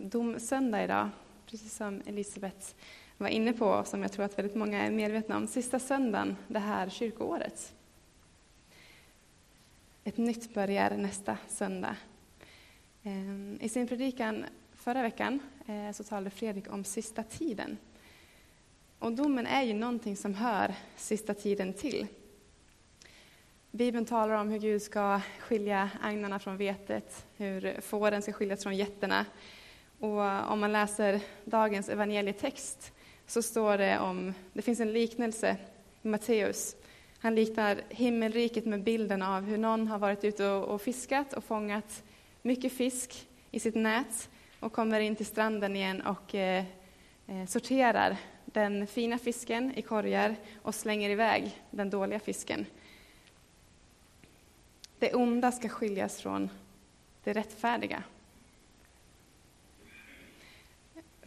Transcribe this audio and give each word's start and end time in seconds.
domsöndag 0.00 0.84
idag, 0.84 1.08
precis 1.46 1.76
som 1.76 2.02
Elisabeth 2.06 2.74
var 3.16 3.28
inne 3.28 3.52
på, 3.52 3.66
och 3.66 3.86
som 3.86 4.02
jag 4.02 4.12
tror 4.12 4.24
att 4.24 4.38
väldigt 4.38 4.56
många 4.56 4.86
är 4.86 4.90
medvetna 4.90 5.36
om, 5.36 5.46
sista 5.46 5.78
söndagen 5.78 6.36
det 6.48 6.58
här 6.58 6.88
kyrkoåret. 6.88 7.74
Ett 10.04 10.16
nytt 10.16 10.54
börjar 10.54 10.96
nästa 10.96 11.38
söndag. 11.48 11.96
Ehm, 13.02 13.58
I 13.60 13.68
sin 13.68 13.86
predikan 13.86 14.44
förra 14.74 15.02
veckan 15.02 15.40
eh, 15.66 15.92
så 15.92 16.04
talade 16.04 16.30
Fredrik 16.30 16.72
om 16.72 16.84
sista 16.84 17.22
tiden. 17.22 17.78
Och 18.98 19.12
domen 19.12 19.46
är 19.46 19.62
ju 19.62 19.74
någonting 19.74 20.16
som 20.16 20.34
hör 20.34 20.74
sista 20.96 21.34
tiden 21.34 21.72
till. 21.72 22.06
Bibeln 23.70 24.04
talar 24.04 24.34
om 24.34 24.48
hur 24.48 24.58
Gud 24.58 24.82
ska 24.82 25.20
skilja 25.38 25.90
agnarna 26.00 26.38
från 26.38 26.56
vetet, 26.56 27.26
hur 27.36 27.80
fåren 27.80 28.22
ska 28.22 28.32
skiljas 28.32 28.62
från 28.62 28.76
getterna. 28.76 29.26
Och 30.00 30.24
eh, 30.24 30.52
om 30.52 30.60
man 30.60 30.72
läser 30.72 31.20
dagens 31.44 31.88
evangelietext 31.88 32.92
så 33.26 33.42
står 33.42 33.78
det 33.78 33.98
om, 33.98 34.34
det 34.52 34.62
finns 34.62 34.80
en 34.80 34.92
liknelse 34.92 35.56
i 36.02 36.08
Matteus. 36.08 36.76
Han 37.18 37.34
liknar 37.34 37.80
himmelriket 37.88 38.66
med 38.66 38.82
bilden 38.82 39.22
av 39.22 39.42
hur 39.42 39.58
någon 39.58 39.88
har 39.88 39.98
varit 39.98 40.24
ute 40.24 40.48
och 40.48 40.82
fiskat 40.82 41.32
och 41.32 41.44
fångat 41.44 42.02
mycket 42.42 42.72
fisk 42.72 43.28
i 43.50 43.60
sitt 43.60 43.74
nät 43.74 44.28
och 44.60 44.72
kommer 44.72 45.00
in 45.00 45.16
till 45.16 45.26
stranden 45.26 45.76
igen 45.76 46.00
och 46.00 46.34
eh, 46.34 46.64
eh, 47.26 47.46
sorterar 47.46 48.16
den 48.44 48.86
fina 48.86 49.18
fisken 49.18 49.72
i 49.76 49.82
korgar 49.82 50.36
och 50.62 50.74
slänger 50.74 51.10
iväg 51.10 51.62
den 51.70 51.90
dåliga 51.90 52.20
fisken. 52.20 52.66
Det 54.98 55.14
onda 55.14 55.52
ska 55.52 55.68
skiljas 55.68 56.20
från 56.20 56.50
det 57.24 57.32
rättfärdiga. 57.32 58.02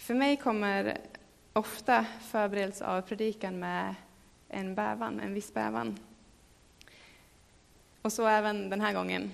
För 0.04 0.14
mig 0.14 0.38
kommer 0.38 0.98
ofta 1.54 2.06
förberedelse 2.22 2.86
av 2.86 3.02
predikan 3.02 3.60
med 3.60 3.96
en 4.50 4.76
bävan, 4.76 5.20
en 5.20 5.34
viss 5.34 5.54
bävan. 5.54 6.00
Och 8.02 8.14
så 8.14 8.28
även 8.28 8.70
den 8.70 8.82
här 8.82 8.94
gången. 8.94 9.32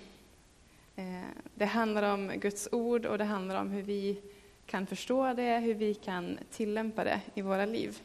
Eh, 0.96 1.30
det 1.56 1.66
handlar 1.66 2.14
om 2.14 2.28
Guds 2.28 2.70
ord 2.72 3.06
och 3.06 3.18
det 3.18 3.24
handlar 3.24 3.62
om 3.62 3.70
hur 3.70 3.82
vi 3.82 4.22
kan 4.66 4.88
förstå 4.88 5.34
det, 5.34 5.60
hur 5.60 5.74
vi 5.74 5.94
kan 5.94 6.38
tillämpa 6.52 7.04
det 7.04 7.22
i 7.34 7.42
våra 7.42 7.66
liv. 7.66 7.98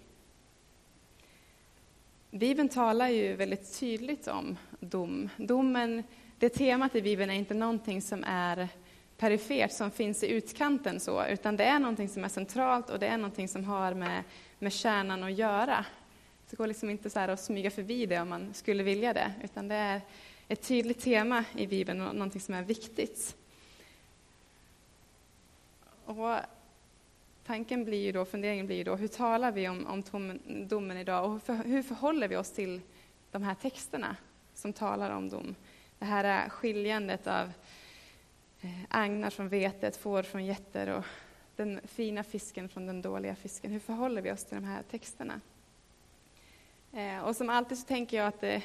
Bibeln 2.30 2.68
talar 2.68 3.08
ju 3.08 3.34
väldigt 3.34 3.80
tydligt 3.80 4.28
om 4.28 4.56
dom. 4.80 5.28
Domen, 5.36 6.02
det 6.38 6.48
temat 6.48 6.94
i 6.94 7.02
Bibeln 7.02 7.30
är 7.30 7.34
inte 7.34 7.54
någonting 7.54 8.02
som 8.02 8.24
är 8.26 8.68
perifert, 9.24 9.72
som 9.72 9.90
finns 9.90 10.22
i 10.22 10.30
utkanten, 10.30 11.00
så, 11.00 11.26
utan 11.26 11.56
det 11.56 11.64
är 11.64 11.78
någonting 11.78 12.08
som 12.08 12.24
är 12.24 12.28
centralt 12.28 12.90
och 12.90 12.98
det 12.98 13.06
är 13.06 13.16
någonting 13.16 13.48
som 13.48 13.64
har 13.64 13.94
med, 13.94 14.22
med 14.58 14.72
kärnan 14.72 15.22
att 15.22 15.32
göra. 15.32 15.84
Det 16.50 16.56
går 16.56 16.66
liksom 16.66 16.90
inte 16.90 17.10
så 17.10 17.18
att 17.18 17.40
smyga 17.40 17.70
förbi 17.70 18.06
det 18.06 18.20
om 18.20 18.28
man 18.28 18.54
skulle 18.54 18.82
vilja 18.82 19.12
det, 19.12 19.32
utan 19.42 19.68
det 19.68 19.74
är 19.74 20.00
ett 20.48 20.62
tydligt 20.62 21.00
tema 21.00 21.44
i 21.56 21.66
Bibeln 21.66 22.00
och 22.00 22.14
någonting 22.14 22.40
som 22.40 22.54
är 22.54 22.62
viktigt. 22.62 23.36
Och 26.04 26.36
tanken 27.46 27.84
blir 27.84 28.02
ju 28.02 28.12
då, 28.12 28.24
funderingen 28.24 28.66
blir 28.66 28.76
ju 28.76 28.84
då, 28.84 28.96
hur 28.96 29.08
talar 29.08 29.52
vi 29.52 29.68
om, 29.68 29.86
om 29.86 30.02
domen, 30.02 30.68
domen 30.68 30.96
idag 30.96 31.30
och 31.30 31.42
för, 31.42 31.54
hur 31.54 31.82
förhåller 31.82 32.28
vi 32.28 32.36
oss 32.36 32.52
till 32.52 32.80
de 33.30 33.42
här 33.42 33.54
texterna 33.54 34.16
som 34.54 34.72
talar 34.72 35.10
om 35.10 35.28
dom? 35.28 35.54
Det 35.98 36.04
här 36.04 36.48
skiljandet 36.48 37.26
av 37.26 37.52
Eh, 38.64 38.70
agnar 38.88 39.30
från 39.30 39.48
vetet, 39.48 39.96
får 39.96 40.22
från 40.22 40.44
getter 40.44 40.88
och 40.98 41.04
den 41.56 41.80
fina 41.84 42.22
fisken 42.22 42.68
från 42.68 42.86
den 42.86 43.02
dåliga 43.02 43.34
fisken. 43.34 43.72
Hur 43.72 43.78
förhåller 43.78 44.22
vi 44.22 44.32
oss 44.32 44.44
till 44.44 44.54
de 44.54 44.64
här 44.64 44.82
texterna? 44.90 45.40
Eh, 46.92 47.18
och 47.18 47.36
som 47.36 47.50
alltid 47.50 47.78
så 47.78 47.86
tänker 47.86 48.16
jag 48.16 48.26
att 48.26 48.40
det, 48.40 48.62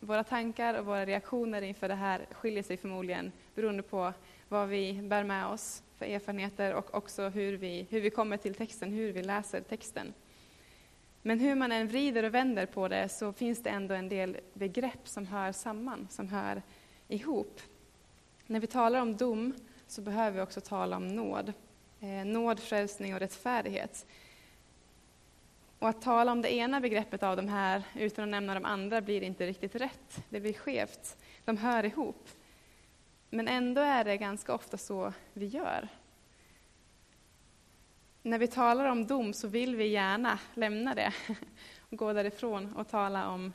våra 0.00 0.24
tankar 0.24 0.74
och 0.74 0.86
våra 0.86 1.06
reaktioner 1.06 1.62
inför 1.62 1.88
det 1.88 1.94
här 1.94 2.26
skiljer 2.30 2.62
sig 2.62 2.76
förmodligen 2.76 3.32
beroende 3.54 3.82
på 3.82 4.12
vad 4.48 4.68
vi 4.68 4.92
bär 5.02 5.24
med 5.24 5.46
oss 5.46 5.82
för 5.98 6.06
erfarenheter 6.06 6.74
och 6.74 6.94
också 6.94 7.28
hur 7.28 7.56
vi, 7.56 7.86
hur 7.90 8.00
vi 8.00 8.10
kommer 8.10 8.36
till 8.36 8.54
texten, 8.54 8.92
hur 8.92 9.12
vi 9.12 9.22
läser 9.22 9.60
texten. 9.60 10.12
Men 11.22 11.40
hur 11.40 11.54
man 11.54 11.72
än 11.72 11.88
vrider 11.88 12.22
och 12.22 12.34
vänder 12.34 12.66
på 12.66 12.88
det 12.88 13.08
så 13.08 13.32
finns 13.32 13.62
det 13.62 13.70
ändå 13.70 13.94
en 13.94 14.08
del 14.08 14.36
begrepp 14.52 15.08
som 15.08 15.26
hör 15.26 15.52
samman, 15.52 16.08
som 16.10 16.28
hör 16.28 16.62
ihop. 17.08 17.60
När 18.46 18.60
vi 18.60 18.66
talar 18.66 19.00
om 19.00 19.16
dom 19.16 19.54
så 19.86 20.02
behöver 20.02 20.36
vi 20.36 20.42
också 20.42 20.60
tala 20.60 20.96
om 20.96 21.08
nåd. 21.08 21.52
Eh, 22.00 22.24
nåd, 22.24 22.60
frälsning 22.60 23.14
och 23.14 23.20
rättfärdighet. 23.20 24.06
Och 25.78 25.88
att 25.88 26.02
tala 26.02 26.32
om 26.32 26.42
det 26.42 26.54
ena 26.54 26.80
begreppet 26.80 27.22
av 27.22 27.36
de 27.36 27.48
här 27.48 27.82
utan 27.94 28.24
att 28.24 28.30
nämna 28.30 28.54
de 28.54 28.64
andra 28.64 29.00
blir 29.00 29.22
inte 29.22 29.46
riktigt 29.46 29.74
rätt. 29.74 30.24
Det 30.28 30.40
blir 30.40 30.52
skevt. 30.52 31.16
De 31.44 31.56
hör 31.56 31.84
ihop. 31.84 32.28
Men 33.30 33.48
ändå 33.48 33.80
är 33.80 34.04
det 34.04 34.16
ganska 34.16 34.54
ofta 34.54 34.76
så 34.76 35.12
vi 35.32 35.46
gör. 35.46 35.88
När 38.22 38.38
vi 38.38 38.46
talar 38.46 38.84
om 38.84 39.06
dom 39.06 39.32
så 39.32 39.48
vill 39.48 39.76
vi 39.76 39.86
gärna 39.86 40.38
lämna 40.54 40.94
det 40.94 41.12
och 41.90 41.96
gå 41.96 42.12
därifrån 42.12 42.76
och 42.76 42.88
tala 42.88 43.28
om, 43.28 43.52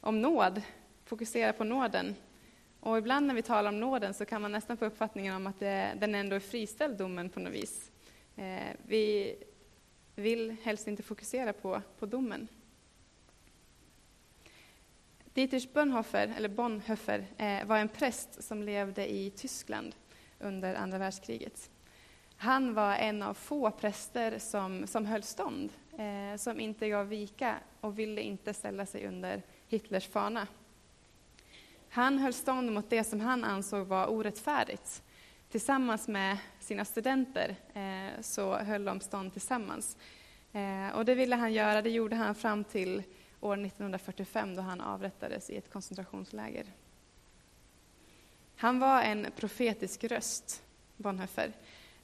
om 0.00 0.22
nåd, 0.22 0.62
fokusera 1.04 1.52
på 1.52 1.64
nåden. 1.64 2.14
Och 2.80 2.98
ibland 2.98 3.26
när 3.26 3.34
vi 3.34 3.42
talar 3.42 3.68
om 3.68 3.80
nåden 3.80 4.14
så 4.14 4.24
kan 4.24 4.42
man 4.42 4.52
nästan 4.52 4.76
få 4.76 4.84
uppfattningen 4.84 5.36
om 5.36 5.46
att 5.46 5.58
det, 5.58 5.92
den 6.00 6.14
ändå 6.14 6.36
är 6.36 6.40
friställd, 6.40 6.98
domen, 6.98 7.30
på 7.30 7.40
något 7.40 7.52
vis. 7.52 7.90
Eh, 8.36 8.76
vi 8.86 9.34
vill 10.14 10.56
helst 10.62 10.88
inte 10.88 11.02
fokusera 11.02 11.52
på, 11.52 11.82
på 11.98 12.06
domen. 12.06 12.48
Dietrich 15.34 15.72
Bonhoeffer, 15.72 16.34
eller 16.36 16.48
Bonhoeffer 16.48 17.26
eh, 17.36 17.66
var 17.66 17.78
en 17.78 17.88
präst 17.88 18.42
som 18.42 18.62
levde 18.62 19.12
i 19.12 19.30
Tyskland 19.30 19.94
under 20.38 20.74
andra 20.74 20.98
världskriget. 20.98 21.70
Han 22.36 22.74
var 22.74 22.94
en 22.94 23.22
av 23.22 23.34
få 23.34 23.70
präster 23.70 24.38
som, 24.38 24.86
som 24.86 25.06
höll 25.06 25.22
stånd, 25.22 25.72
eh, 25.98 26.36
som 26.36 26.60
inte 26.60 26.88
gav 26.88 27.08
vika 27.08 27.56
och 27.80 27.98
ville 27.98 28.20
inte 28.20 28.54
ställa 28.54 28.86
sig 28.86 29.06
under 29.06 29.42
Hitlers 29.68 30.08
fana. 30.08 30.46
Han 31.92 32.18
höll 32.18 32.32
stånd 32.32 32.72
mot 32.72 32.90
det 32.90 33.04
som 33.04 33.20
han 33.20 33.44
ansåg 33.44 33.86
var 33.86 34.06
orättfärdigt. 34.06 35.02
Tillsammans 35.50 36.08
med 36.08 36.38
sina 36.60 36.84
studenter 36.84 37.56
eh, 37.74 38.20
så 38.20 38.56
höll 38.56 38.84
de 38.84 39.00
stånd 39.00 39.32
tillsammans. 39.32 39.96
Eh, 40.52 40.96
och 40.96 41.04
det 41.04 41.14
ville 41.14 41.36
han 41.36 41.52
göra, 41.52 41.82
det 41.82 41.90
gjorde 41.90 42.16
han 42.16 42.34
fram 42.34 42.64
till 42.64 43.02
år 43.40 43.66
1945 43.66 44.54
då 44.54 44.62
han 44.62 44.80
avrättades 44.80 45.50
i 45.50 45.56
ett 45.56 45.72
koncentrationsläger. 45.72 46.66
Han 48.56 48.78
var 48.78 49.02
en 49.02 49.26
profetisk 49.36 50.04
röst, 50.04 50.62
Bonhoeffer. 50.96 51.52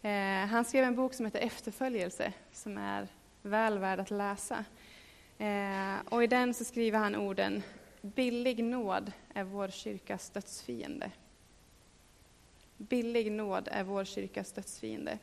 Eh, 0.02 0.46
han 0.46 0.64
skrev 0.64 0.84
en 0.84 0.96
bok 0.96 1.14
som 1.14 1.26
heter 1.26 1.40
Efterföljelse, 1.40 2.32
som 2.52 2.78
är 2.78 3.08
väl 3.42 3.78
värd 3.78 4.00
att 4.00 4.10
läsa. 4.10 4.64
Eh, 5.38 5.94
och 6.08 6.24
I 6.24 6.26
den 6.26 6.54
så 6.54 6.64
skriver 6.64 6.98
han 6.98 7.16
orden 7.16 7.62
Billig 8.14 8.64
nåd 8.64 9.12
är 9.34 9.44
vår 9.44 9.68
kyrkas 9.68 10.30
dödsfiende. 10.30 11.10
Billig 12.76 13.32
nåd 13.32 13.68
är 13.72 13.84
vår 13.84 14.04
kyrkas 14.04 14.52
dödsfiende. 14.52 15.18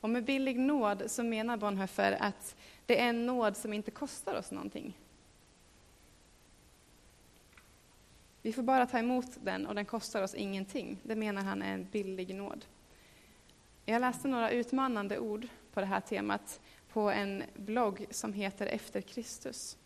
Och 0.00 0.10
med 0.10 0.24
billig 0.24 0.58
nåd 0.58 1.02
så 1.06 1.22
menar 1.22 1.56
Bonhoeffer 1.56 2.16
att 2.20 2.56
det 2.86 3.00
är 3.00 3.08
en 3.08 3.26
nåd 3.26 3.56
som 3.56 3.72
inte 3.72 3.90
kostar 3.90 4.34
oss 4.34 4.50
någonting. 4.50 4.98
Vi 8.42 8.52
får 8.52 8.62
bara 8.62 8.86
ta 8.86 8.98
emot 8.98 9.44
den 9.44 9.66
och 9.66 9.74
den 9.74 9.84
kostar 9.84 10.22
oss 10.22 10.34
ingenting. 10.34 10.98
Det 11.02 11.16
menar 11.16 11.42
han 11.42 11.62
är 11.62 11.74
en 11.74 11.88
billig 11.92 12.34
nåd. 12.34 12.64
Jag 13.84 14.00
läste 14.00 14.28
några 14.28 14.50
utmanande 14.50 15.18
ord 15.18 15.48
på 15.72 15.80
det 15.80 15.86
här 15.86 16.00
temat 16.00 16.60
på 16.92 17.10
en 17.10 17.42
blogg 17.54 18.06
som 18.10 18.32
heter 18.32 18.66
Efter 18.66 19.00
Kristus. 19.00 19.76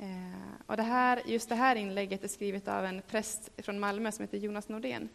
Eh, 0.00 0.66
och 0.66 0.76
det 0.76 0.82
här, 0.82 1.22
just 1.26 1.48
det 1.48 1.54
här 1.54 1.76
inlägget 1.76 2.24
är 2.24 2.28
skrivet 2.28 2.68
av 2.68 2.84
en 2.84 3.02
präst 3.02 3.50
från 3.58 3.80
Malmö 3.80 4.12
som 4.12 4.22
heter 4.22 4.38
Jonas 4.38 4.68
Nordén. 4.68 5.08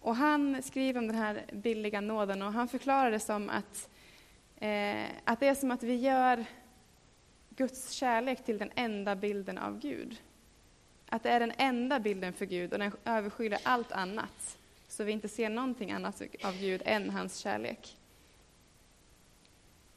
Och 0.00 0.16
han 0.16 0.62
skriver 0.62 1.00
om 1.00 1.06
den 1.06 1.16
här 1.16 1.44
billiga 1.52 2.00
nåden 2.00 2.42
och 2.42 2.52
han 2.52 2.68
förklarar 2.68 3.10
det 3.10 3.20
som 3.20 3.50
att, 3.50 3.88
eh, 4.56 5.04
att 5.24 5.40
det 5.40 5.46
är 5.46 5.54
som 5.54 5.70
att 5.70 5.82
vi 5.82 5.94
gör 5.94 6.44
Guds 7.50 7.90
kärlek 7.90 8.44
till 8.44 8.58
den 8.58 8.70
enda 8.74 9.16
bilden 9.16 9.58
av 9.58 9.78
Gud. 9.78 10.16
Att 11.08 11.22
det 11.22 11.30
är 11.30 11.40
den 11.40 11.52
enda 11.58 12.00
bilden 12.00 12.32
för 12.32 12.46
Gud 12.46 12.72
och 12.72 12.78
den 12.78 12.92
överskyler 13.04 13.58
allt 13.62 13.92
annat. 13.92 14.58
Så 14.88 15.04
vi 15.04 15.12
inte 15.12 15.28
ser 15.28 15.48
någonting 15.48 15.92
annat 15.92 16.22
av 16.44 16.58
Gud 16.58 16.82
än 16.84 17.10
hans 17.10 17.36
kärlek. 17.36 17.96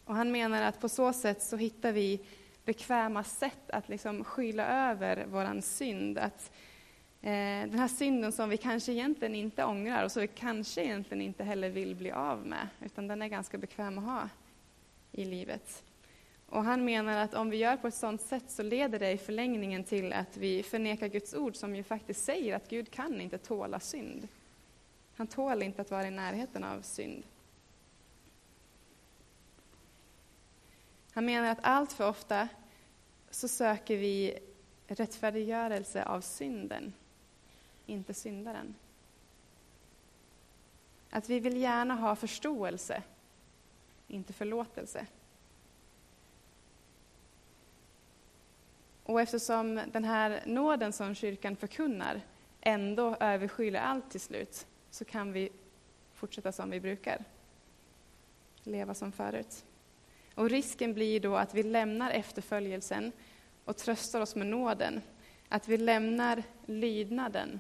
Och 0.06 0.16
han 0.16 0.32
menar 0.32 0.62
att 0.62 0.80
på 0.80 0.90
så 0.90 1.14
sätt 1.14 1.44
så 1.44 1.58
hittar 1.58 1.92
vi 1.92 2.20
bekväma 2.66 3.24
sätt 3.24 3.70
att 3.70 3.90
liksom 3.90 4.24
skyla 4.24 4.90
över 4.90 5.26
vår 5.30 5.62
synd. 5.62 6.18
Att 6.18 6.52
Eh, 7.26 7.70
den 7.70 7.80
här 7.80 7.88
synden 7.88 8.32
som 8.32 8.50
vi 8.50 8.58
kanske 8.58 8.92
egentligen 8.92 9.36
inte 9.36 9.64
ångrar 9.64 10.04
och 10.04 10.12
som 10.12 10.22
vi 10.22 10.28
kanske 10.28 10.84
egentligen 10.84 11.22
inte 11.22 11.44
heller 11.44 11.70
vill 11.70 11.96
bli 11.96 12.12
av 12.12 12.46
med, 12.46 12.68
utan 12.82 13.08
den 13.08 13.22
är 13.22 13.28
ganska 13.28 13.58
bekväm 13.58 13.98
att 13.98 14.04
ha 14.04 14.30
i 15.12 15.26
livet. 15.26 15.84
Och 16.50 16.64
han 16.64 16.86
menar 16.86 17.18
att 17.18 17.34
om 17.34 17.50
vi 17.50 17.58
gör 17.58 17.78
på 17.78 17.88
ett 17.88 17.94
sådant 17.94 18.22
sätt 18.22 18.44
så 18.48 18.64
leder 18.64 19.00
det 19.00 19.12
i 19.12 19.18
förlängningen 19.18 19.84
till 19.84 20.14
att 20.14 20.38
vi 20.38 20.64
förnekar 20.64 21.08
Guds 21.08 21.34
ord 21.34 21.56
som 21.56 21.76
ju 21.76 21.84
faktiskt 21.84 22.24
säger 22.24 22.56
att 22.56 22.70
Gud 22.70 22.92
kan 22.92 23.22
inte 23.22 23.38
tåla 23.38 23.80
synd. 23.80 24.28
Han 25.16 25.28
tål 25.28 25.64
inte 25.64 25.82
att 25.82 25.92
vara 25.92 26.08
i 26.08 26.12
närheten 26.12 26.64
av 26.64 26.82
synd. 26.82 27.24
Han 31.16 31.26
menar 31.26 31.50
att 31.50 31.60
allt 31.62 31.94
för 31.94 32.10
ofta 32.10 32.48
så 33.30 33.48
söker 33.48 33.98
vi 33.98 34.40
rättfärdiggörelse 34.88 36.04
av 36.04 36.22
synden, 36.22 36.94
inte 37.86 38.14
syndaren. 38.14 38.76
Att 41.10 41.30
vi 41.30 41.40
vill 41.40 41.58
gärna 41.58 41.96
ha 41.96 42.16
förståelse, 42.16 43.04
inte 44.08 44.34
förlåtelse. 44.34 45.08
Och 49.04 49.22
eftersom 49.22 49.82
den 49.92 50.04
här 50.04 50.44
nåden 50.46 50.94
som 50.94 51.16
kyrkan 51.16 51.56
förkunnar 51.56 52.22
ändå 52.62 53.16
överskyler 53.20 53.80
allt 53.80 54.12
till 54.12 54.22
slut, 54.22 54.68
så 54.90 55.06
kan 55.06 55.32
vi 55.32 55.50
fortsätta 56.14 56.52
som 56.52 56.70
vi 56.70 56.80
brukar. 56.80 57.24
Leva 58.64 58.94
som 58.94 59.12
förut. 59.12 59.66
Och 60.36 60.50
risken 60.50 60.94
blir 60.94 61.20
då 61.20 61.36
att 61.36 61.54
vi 61.54 61.64
lämnar 61.64 62.12
efterföljelsen 62.12 63.12
och 63.66 63.78
tröstar 63.78 64.22
oss 64.22 64.36
med 64.36 64.48
nåden. 64.48 65.02
Att 65.50 65.68
vi 65.68 65.78
lämnar 65.78 66.44
lydnaden 66.66 67.60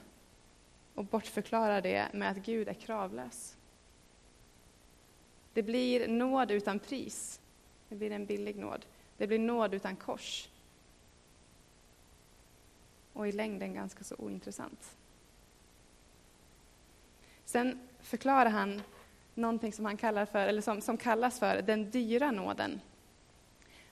och 0.96 1.06
bortförklarar 1.06 1.82
det 1.82 2.08
med 2.14 2.32
att 2.32 2.38
Gud 2.38 2.68
är 2.68 2.74
kravlös. 2.74 3.58
Det 5.54 5.64
blir 5.64 6.08
nåd 6.08 6.52
utan 6.52 6.80
pris. 6.80 7.40
Det 7.90 7.96
blir 7.96 8.12
en 8.12 8.26
billig 8.26 8.56
nåd. 8.56 8.86
Det 9.18 9.28
blir 9.28 9.40
nåd 9.40 9.74
utan 9.74 9.96
kors. 9.96 10.50
Och 13.14 13.28
i 13.28 13.32
längden 13.32 13.74
ganska 13.74 14.04
så 14.04 14.16
ointressant. 14.16 14.98
Sen 17.46 17.80
förklarar 18.00 18.50
han 18.50 18.82
någonting 19.36 19.74
som 19.74 19.86
han 19.86 19.98
kallar 19.98 20.26
för, 20.26 20.48
eller 20.48 20.62
som, 20.62 20.82
som 20.82 20.98
kallas 20.98 21.40
för 21.40 21.62
den 21.62 21.92
dyra 21.92 22.32
nåden. 22.32 22.82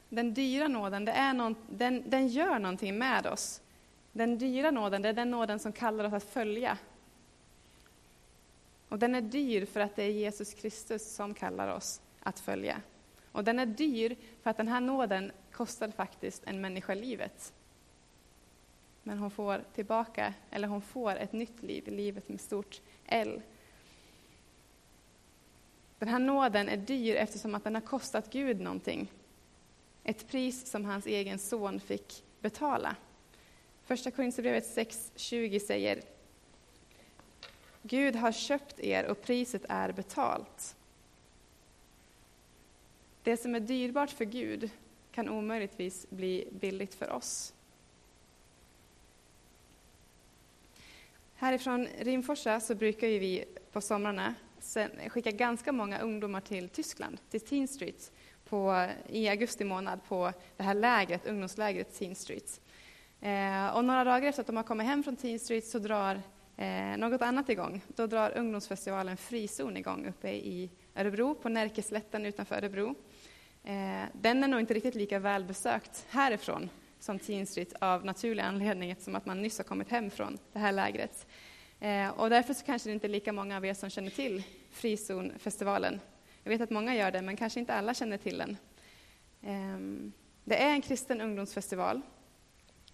Den 0.10 0.34
dyra 0.34 0.68
nåden, 0.68 1.06
det 1.06 1.12
är 1.12 1.34
någon, 1.34 1.56
den, 1.69 2.04
den 2.10 2.28
gör 2.28 2.60
någonting 2.60 2.98
med 2.98 3.28
oss. 3.28 3.62
Den 4.12 4.38
dyra 4.38 4.72
nåden, 4.72 5.01
det 5.01 5.10
är 5.10 5.13
den 5.13 5.31
nåden 5.31 5.60
som 5.60 5.72
kallar 5.72 6.06
oss 6.06 6.13
att 6.13 6.24
följa. 6.24 6.78
Och 8.90 9.00
den 9.00 9.16
är 9.16 9.22
dyr 9.22 9.66
för 9.66 9.80
att 9.80 9.95
det 9.95 10.04
är 10.04 10.10
Jesus 10.10 10.54
Kristus 10.54 11.16
som 11.16 11.34
kallar 11.34 11.75
oss 11.75 12.01
att 12.19 12.39
följa. 12.39 12.81
Och 13.31 13.44
den 13.44 13.60
är 13.60 13.66
dyr 13.66 14.16
för 14.42 14.50
att 14.50 14.57
den 14.57 14.68
här 14.68 14.81
nåden 14.81 15.31
kostar 15.51 15.89
faktiskt 15.89 16.44
en 16.46 16.62
människa 16.62 16.94
livet. 16.94 17.54
Men 19.04 19.18
hon 19.18 19.31
får 19.31 19.63
tillbaka, 19.75 20.34
eller 20.50 20.68
hon 20.68 20.81
får 20.81 21.16
ett 21.16 21.34
nytt 21.34 21.63
liv, 21.63 21.88
livet 21.88 22.30
med 22.30 22.42
stort 22.42 22.81
L. 23.06 23.42
Den 26.04 26.12
här 26.12 26.20
nåden 26.20 26.70
är 26.70 26.78
dyr 26.78 27.16
eftersom 27.16 27.56
att 27.56 27.64
den 27.64 27.76
har 27.76 27.82
kostat 27.82 28.32
Gud 28.32 28.62
någonting. 28.62 29.12
Ett 30.04 30.28
pris 30.28 30.72
som 30.72 30.86
hans 30.86 31.06
egen 31.06 31.40
son 31.40 31.80
fick 31.80 32.24
betala. 32.40 32.96
Första 33.84 34.12
Korinthierbrevet 34.12 34.78
6.20 34.78 35.60
säger 35.60 36.02
Gud 37.82 38.16
har 38.16 38.32
köpt 38.32 38.80
er 38.80 39.06
och 39.06 39.22
priset 39.22 39.66
är 39.70 39.92
betalt. 39.92 40.76
Det 43.24 43.38
som 43.38 43.56
är 43.56 43.60
dyrbart 43.60 44.12
för 44.12 44.26
Gud 44.26 44.70
kan 45.12 45.30
omöjligtvis 45.30 46.10
bli 46.10 46.48
billigt 46.52 46.96
för 46.96 47.10
oss. 47.10 47.54
Härifrån 51.36 51.88
Rimforsa 52.00 52.60
så 52.60 52.76
brukar 52.76 53.08
vi 53.08 53.46
på 53.72 53.82
somrarna 53.82 54.36
skicka 55.10 55.31
ganska 55.31 55.71
många 55.71 56.00
ungdomar 56.00 56.42
till 56.42 56.69
Tyskland, 56.69 57.18
till 57.30 57.42
Teen 57.42 57.68
Street, 57.68 58.12
på, 58.45 58.88
i 59.10 59.30
augusti 59.30 59.63
månad 59.63 60.00
på 60.07 60.31
det 60.57 60.63
här 60.63 60.74
lägret, 60.74 61.27
ungdomslägret 61.27 62.00
Teen 62.00 62.15
Street. 62.15 62.62
Eh, 63.21 63.75
och 63.75 63.86
några 63.86 64.04
dagar 64.04 64.30
efter 64.30 64.42
att 64.42 64.48
de 64.48 64.57
har 64.57 64.63
kommit 64.63 64.88
hem 64.88 65.04
från 65.04 65.15
Teen 65.15 65.39
Street 65.39 65.65
så 65.65 65.80
drar 65.80 66.21
eh, 66.57 66.98
något 66.98 67.21
annat 67.21 67.50
igång. 67.50 67.81
Då 67.88 68.07
drar 68.07 68.38
ungdomsfestivalen 68.38 69.18
Frizon 69.18 69.77
igång 69.77 70.06
uppe 70.07 70.30
i 70.30 70.69
Örebro, 70.95 71.36
på 71.36 71.50
Närkeslätten 71.50 72.25
utanför 72.25 72.56
Örebro. 72.56 72.95
Eh, 73.63 74.04
den 74.13 74.44
är 74.44 74.48
nog 74.48 74.60
inte 74.60 74.74
riktigt 74.74 74.95
lika 74.95 75.19
välbesökt 75.19 76.06
härifrån 76.10 76.69
som 77.00 77.19
Teen 77.19 77.45
Street 77.45 77.74
av 77.80 78.06
naturlig 78.06 78.44
anledning 78.44 78.92
eftersom 78.92 79.15
att 79.15 79.25
man 79.25 79.42
nyss 79.42 79.57
har 79.57 79.65
kommit 79.65 79.89
hem 79.89 80.10
från 80.10 80.38
det 80.54 80.60
här 80.60 80.71
lägret. 80.71 81.27
Eh, 81.84 82.10
och 82.10 82.30
därför 82.30 82.54
så 82.54 82.66
kanske 82.66 82.90
det 82.90 82.94
inte 82.94 83.08
är 83.08 83.10
lika 83.10 83.34
många 83.34 83.58
av 83.58 83.66
er 83.66 83.74
som 83.74 83.90
känner 83.90 84.10
till 84.10 84.44
Frizonfestivalen. 84.72 86.00
Jag 86.44 86.50
vet 86.50 86.62
att 86.62 86.70
många 86.70 86.96
gör 86.96 87.12
det, 87.12 87.22
men 87.22 87.38
kanske 87.38 87.60
inte 87.60 87.74
alla 87.74 87.94
känner 87.94 88.18
till 88.18 88.38
den. 88.38 88.58
Eh, 89.42 90.12
det 90.44 90.64
är 90.64 90.70
en 90.70 90.82
kristen 90.82 91.22
ungdomsfestival 91.22 92.02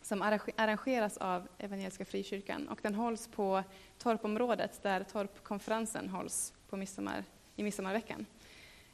som 0.01 0.21
arrangeras 0.55 1.17
av 1.17 1.47
Evangeliska 1.57 2.05
Frikyrkan 2.05 2.67
och 2.67 2.79
den 2.81 2.95
hålls 2.95 3.27
på 3.27 3.63
Torpområdet 3.97 4.83
där 4.83 5.03
Torpkonferensen 5.03 6.09
hålls 6.09 6.53
på 6.69 6.77
midsommar, 6.77 7.23
i 7.55 7.63
midsommarveckan. 7.63 8.25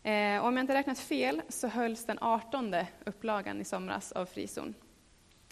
Eh, 0.03 0.45
om 0.45 0.57
jag 0.57 0.63
inte 0.63 0.73
räknat 0.73 0.99
fel 0.99 1.41
så 1.49 1.67
hölls 1.67 2.05
den 2.05 2.17
18 2.21 2.75
upplagan 3.05 3.61
i 3.61 3.65
somras 3.65 4.11
av 4.11 4.25
Frizon. 4.25 4.73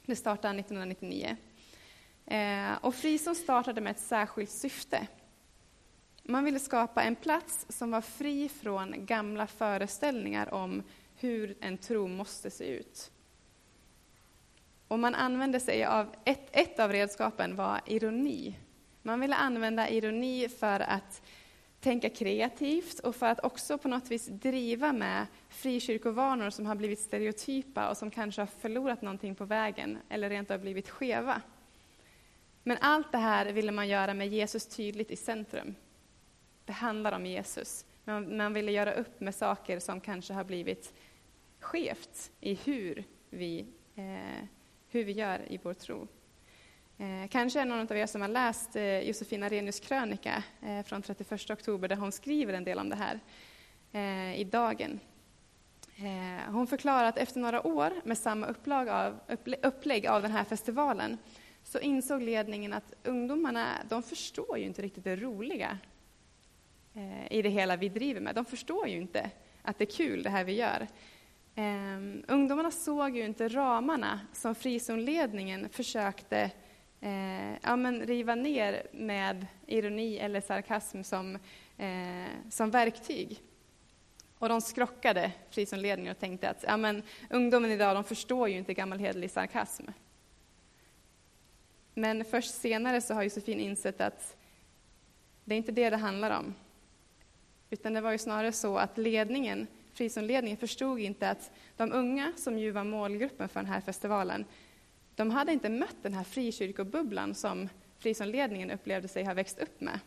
Det 0.05 0.15
startade 0.15 0.59
1999. 0.59 1.37
Eh, 2.25 2.73
och 2.81 2.95
Frizon 2.95 3.35
startade 3.35 3.81
med 3.81 3.91
ett 3.91 3.99
särskilt 3.99 4.51
syfte. 4.51 5.07
Man 6.23 6.45
ville 6.45 6.59
skapa 6.59 7.03
en 7.03 7.15
plats 7.15 7.65
som 7.69 7.91
var 7.91 8.01
fri 8.01 8.49
från 8.49 9.05
gamla 9.05 9.47
föreställningar 9.47 10.53
om 10.53 10.83
hur 11.15 11.57
en 11.61 11.77
tro 11.77 12.07
måste 12.07 12.51
se 12.51 12.65
ut. 12.65 13.11
Och 14.87 14.99
man 14.99 15.15
använde 15.15 15.59
sig 15.59 15.85
av, 15.85 16.15
ett, 16.25 16.49
ett 16.51 16.79
av 16.79 16.91
redskapen 16.91 17.55
var 17.55 17.81
ironi. 17.85 18.55
Man 19.01 19.19
ville 19.19 19.35
använda 19.35 19.89
ironi 19.89 20.49
för 20.49 20.79
att 20.79 21.21
tänka 21.79 22.09
kreativt 22.09 22.99
och 22.99 23.15
för 23.15 23.25
att 23.25 23.43
också 23.43 23.77
på 23.77 23.87
något 23.87 24.11
vis 24.11 24.27
driva 24.27 24.93
med 24.93 25.27
frikyrkovanor 25.49 26.49
som 26.49 26.65
har 26.65 26.75
blivit 26.75 26.99
stereotypa 26.99 27.89
och 27.89 27.97
som 27.97 28.11
kanske 28.11 28.41
har 28.41 28.47
förlorat 28.47 29.01
någonting 29.01 29.35
på 29.35 29.45
vägen 29.45 29.97
eller 30.09 30.29
rent 30.29 30.51
av 30.51 30.59
blivit 30.59 30.89
skeva. 30.89 31.41
Men 32.63 32.77
allt 32.81 33.11
det 33.11 33.17
här 33.17 33.45
ville 33.45 33.71
man 33.71 33.87
göra 33.87 34.13
med 34.13 34.27
Jesus 34.27 34.67
tydligt 34.67 35.11
i 35.11 35.15
centrum. 35.15 35.75
Det 36.65 36.73
handlar 36.73 37.11
om 37.11 37.25
Jesus. 37.25 37.85
Man, 38.03 38.37
man 38.37 38.53
ville 38.53 38.71
göra 38.71 38.93
upp 38.93 39.19
med 39.19 39.35
saker 39.35 39.79
som 39.79 40.01
kanske 40.01 40.33
har 40.33 40.43
blivit 40.43 40.93
skevt 41.59 42.31
i 42.39 42.53
hur 42.53 43.03
vi, 43.29 43.65
eh, 43.95 44.47
hur 44.87 45.03
vi 45.03 45.11
gör 45.11 45.51
i 45.51 45.59
vår 45.63 45.73
tro. 45.73 46.07
Eh, 46.97 47.29
kanske 47.29 47.61
är 47.61 47.65
någon 47.65 47.79
av 47.79 47.97
er 47.97 48.05
som 48.05 48.21
har 48.21 48.27
läst 48.27 48.75
eh, 48.75 48.99
Josefina 48.99 49.49
Renius 49.49 49.79
krönika 49.79 50.43
eh, 50.61 50.83
från 50.83 51.01
31 51.01 51.49
oktober 51.49 51.87
där 51.87 51.95
hon 51.95 52.11
skriver 52.11 52.53
en 52.53 52.63
del 52.63 52.79
om 52.79 52.89
det 52.89 52.95
här 52.95 53.19
eh, 53.91 54.39
i 54.39 54.43
Dagen. 54.43 54.99
Eh, 55.95 56.51
hon 56.51 56.67
förklarar 56.67 57.03
att 57.03 57.17
efter 57.17 57.39
några 57.39 57.67
år 57.67 57.93
med 58.03 58.17
samma 58.17 58.47
upplag 58.47 58.89
av, 58.89 59.19
upplägg 59.61 60.07
av 60.07 60.21
den 60.21 60.31
här 60.31 60.43
festivalen 60.43 61.17
så 61.63 61.79
insåg 61.79 62.21
ledningen 62.21 62.73
att 62.73 62.93
ungdomarna 63.03 63.67
de 63.89 64.03
förstår 64.03 64.57
ju 64.57 64.65
inte 64.65 64.81
riktigt 64.81 65.03
det 65.03 65.15
roliga 65.15 65.77
eh, 66.93 67.31
i 67.31 67.41
det 67.41 67.49
hela 67.49 67.75
vi 67.75 67.89
driver 67.89 68.21
med. 68.21 68.35
De 68.35 68.45
förstår 68.45 68.87
ju 68.87 68.97
inte 68.97 69.29
att 69.61 69.77
det 69.77 69.83
är 69.83 69.97
kul 69.97 70.23
det 70.23 70.29
här 70.29 70.43
vi 70.43 70.53
gör. 70.53 70.87
Um, 71.55 72.23
ungdomarna 72.27 72.71
såg 72.71 73.17
ju 73.17 73.25
inte 73.25 73.47
ramarna 73.47 74.19
som 74.33 74.55
frizonledningen 74.55 75.69
försökte 75.69 76.51
eh, 77.01 77.53
ja, 77.61 77.75
men 77.75 78.01
riva 78.01 78.35
ner 78.35 78.87
med 78.93 79.47
ironi 79.67 80.17
eller 80.17 80.41
sarkasm 80.41 81.03
som, 81.03 81.35
eh, 81.77 82.49
som 82.49 82.71
verktyg. 82.71 83.41
Och 84.39 84.49
de 84.49 84.61
skrockade 84.61 85.31
frizonledningen 85.49 86.11
och 86.11 86.19
tänkte 86.19 86.49
att 86.49 86.63
ja, 86.67 86.77
men, 86.77 87.03
ungdomen 87.29 87.71
idag 87.71 87.95
de 87.95 88.03
förstår 88.03 88.49
ju 88.49 88.57
inte 88.57 88.73
gammal 88.73 88.99
hederlig 88.99 89.31
sarkasm. 89.31 89.83
Men 91.93 92.25
först 92.25 92.53
senare 92.53 93.01
så 93.01 93.13
har 93.13 93.23
Josefin 93.23 93.59
insett 93.59 94.01
att 94.01 94.37
det 95.43 95.55
är 95.55 95.57
inte 95.57 95.71
det 95.71 95.89
det 95.89 95.97
handlar 95.97 96.39
om. 96.39 96.53
Utan 97.69 97.93
det 97.93 98.01
var 98.01 98.11
ju 98.11 98.17
snarare 98.17 98.51
så 98.51 98.77
att 98.77 98.97
ledningen, 98.97 99.67
frizonledningen 99.93 100.57
förstod 100.57 100.99
inte 100.99 101.29
att 101.29 101.51
de 101.77 101.91
unga, 101.91 102.33
som 102.37 102.59
ju 102.59 102.71
var 102.71 102.83
målgruppen 102.83 103.49
för 103.49 103.59
den 103.59 103.69
här 103.69 103.81
festivalen, 103.81 104.45
de 105.15 105.31
hade 105.31 105.53
inte 105.53 105.69
mött 105.69 105.95
den 106.01 106.13
här 106.13 106.23
frikyrkobubblan 106.23 107.35
som 107.35 107.69
frizonledningen 107.97 108.71
upplevde 108.71 109.07
sig 109.07 109.23
ha 109.23 109.33
växt 109.33 109.59
upp 109.59 109.81
med. 109.81 109.99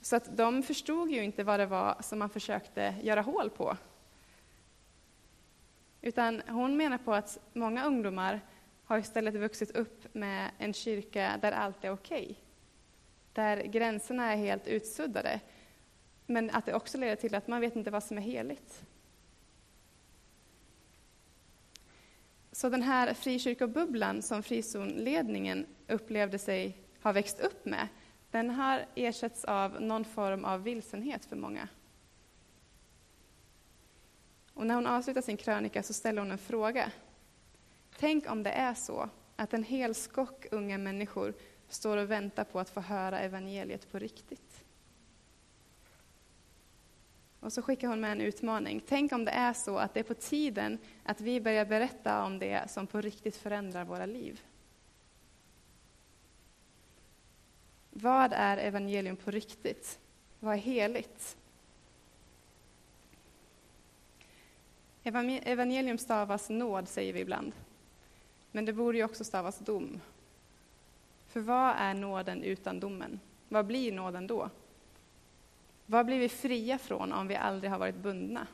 Så 0.00 0.16
att 0.16 0.36
de 0.36 0.62
förstod 0.62 1.10
ju 1.10 1.24
inte 1.24 1.44
vad 1.44 1.60
det 1.60 1.66
var 1.66 1.96
som 2.00 2.18
man 2.18 2.30
försökte 2.30 2.94
göra 3.02 3.20
hål 3.20 3.50
på. 3.50 3.76
Utan 6.02 6.42
hon 6.48 6.76
menar 6.76 6.98
på 6.98 7.14
att 7.14 7.38
många 7.52 7.84
ungdomar 7.84 8.40
har 8.84 8.98
istället 8.98 9.34
vuxit 9.34 9.70
upp 9.70 10.14
med 10.14 10.50
en 10.58 10.72
kyrka 10.72 11.38
där 11.42 11.52
allt 11.52 11.84
är 11.84 11.90
okej. 11.90 12.22
Okay. 12.22 12.34
Där 13.32 13.62
gränserna 13.62 14.32
är 14.32 14.36
helt 14.36 14.66
utsuddade. 14.66 15.40
Men 16.26 16.50
att 16.50 16.66
det 16.66 16.74
också 16.74 16.98
leder 16.98 17.16
till 17.16 17.34
att 17.34 17.48
man 17.48 17.60
vet 17.60 17.76
inte 17.76 17.90
vad 17.90 18.04
som 18.04 18.16
är 18.18 18.22
heligt. 18.22 18.84
Så 22.52 22.68
den 22.68 22.82
här 22.82 23.14
frikyrkobubblan 23.14 24.22
som 24.22 24.42
frizonledningen 24.42 25.66
upplevde 25.88 26.38
sig 26.38 26.78
ha 27.02 27.12
växt 27.12 27.40
upp 27.40 27.64
med, 27.64 27.88
den 28.30 28.50
har 28.50 28.86
ersatts 28.94 29.44
av 29.44 29.82
någon 29.82 30.04
form 30.04 30.44
av 30.44 30.62
vilsenhet 30.62 31.24
för 31.24 31.36
många. 31.36 31.68
Och 34.54 34.66
när 34.66 34.74
hon 34.74 34.86
avslutar 34.86 35.20
sin 35.20 35.36
krönika 35.36 35.82
så 35.82 35.92
ställer 35.92 36.22
hon 36.22 36.30
en 36.30 36.38
fråga. 36.38 36.92
Tänk 37.98 38.30
om 38.30 38.42
det 38.42 38.50
är 38.50 38.74
så 38.74 39.08
att 39.36 39.54
en 39.54 39.64
hel 39.64 39.94
skock 39.94 40.46
unga 40.50 40.78
människor 40.78 41.34
står 41.68 41.96
och 41.96 42.10
väntar 42.10 42.44
på 42.44 42.60
att 42.60 42.70
få 42.70 42.80
höra 42.80 43.20
evangeliet 43.20 43.92
på 43.92 43.98
riktigt. 43.98 44.64
Och 47.40 47.52
så 47.52 47.62
skickar 47.62 47.88
hon 47.88 48.00
med 48.00 48.12
en 48.12 48.20
utmaning. 48.20 48.82
Tänk 48.88 49.12
om 49.12 49.24
det 49.24 49.30
är 49.30 49.52
så 49.52 49.76
att 49.76 49.94
det 49.94 50.00
är 50.00 50.04
på 50.04 50.14
tiden 50.14 50.78
att 51.02 51.20
vi 51.20 51.40
börjar 51.40 51.64
berätta 51.64 52.24
om 52.24 52.38
det 52.38 52.70
som 52.70 52.86
på 52.86 53.00
riktigt 53.00 53.36
förändrar 53.36 53.84
våra 53.84 54.06
liv. 54.06 54.40
Vad 57.90 58.32
är 58.32 58.56
evangelium 58.56 59.16
på 59.16 59.30
riktigt? 59.30 59.98
Vad 60.40 60.54
är 60.54 60.58
heligt? 60.58 61.36
Evangelium 65.02 65.98
stavas 65.98 66.50
nåd, 66.50 66.88
säger 66.88 67.12
vi 67.12 67.20
ibland. 67.20 67.52
Men 68.54 68.64
det 68.64 68.72
borde 68.72 68.98
ju 68.98 69.04
också 69.04 69.24
stavas 69.24 69.58
dom. 69.58 70.00
För 71.26 71.40
vad 71.40 71.74
är 71.76 71.94
nåden 71.94 72.42
utan 72.42 72.80
domen? 72.80 73.20
Vad 73.48 73.66
blir 73.66 73.92
nåden 73.92 74.26
då? 74.26 74.50
Vad 75.86 76.06
blir 76.06 76.18
vi 76.18 76.28
fria 76.28 76.78
från 76.78 77.12
om 77.12 77.28
vi 77.28 77.36
aldrig 77.36 77.70
har 77.70 77.78
varit 77.78 77.96
bundna? 77.96 78.46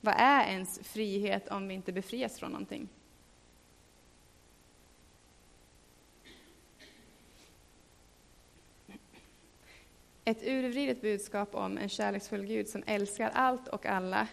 Vad 0.00 0.14
är 0.18 0.46
ens 0.46 0.78
frihet 0.78 1.48
om 1.48 1.68
vi 1.68 1.74
inte 1.74 1.92
befrias 1.92 2.38
från 2.38 2.52
någonting? 2.52 2.88
Ett 10.24 10.42
urvridet 10.42 11.00
budskap 11.00 11.54
om 11.54 11.78
en 11.78 11.88
kärleksfull 11.88 12.46
Gud 12.46 12.68
som 12.68 12.82
älskar 12.86 13.30
allt 13.34 13.68
och 13.68 13.86
alla, 13.86 14.28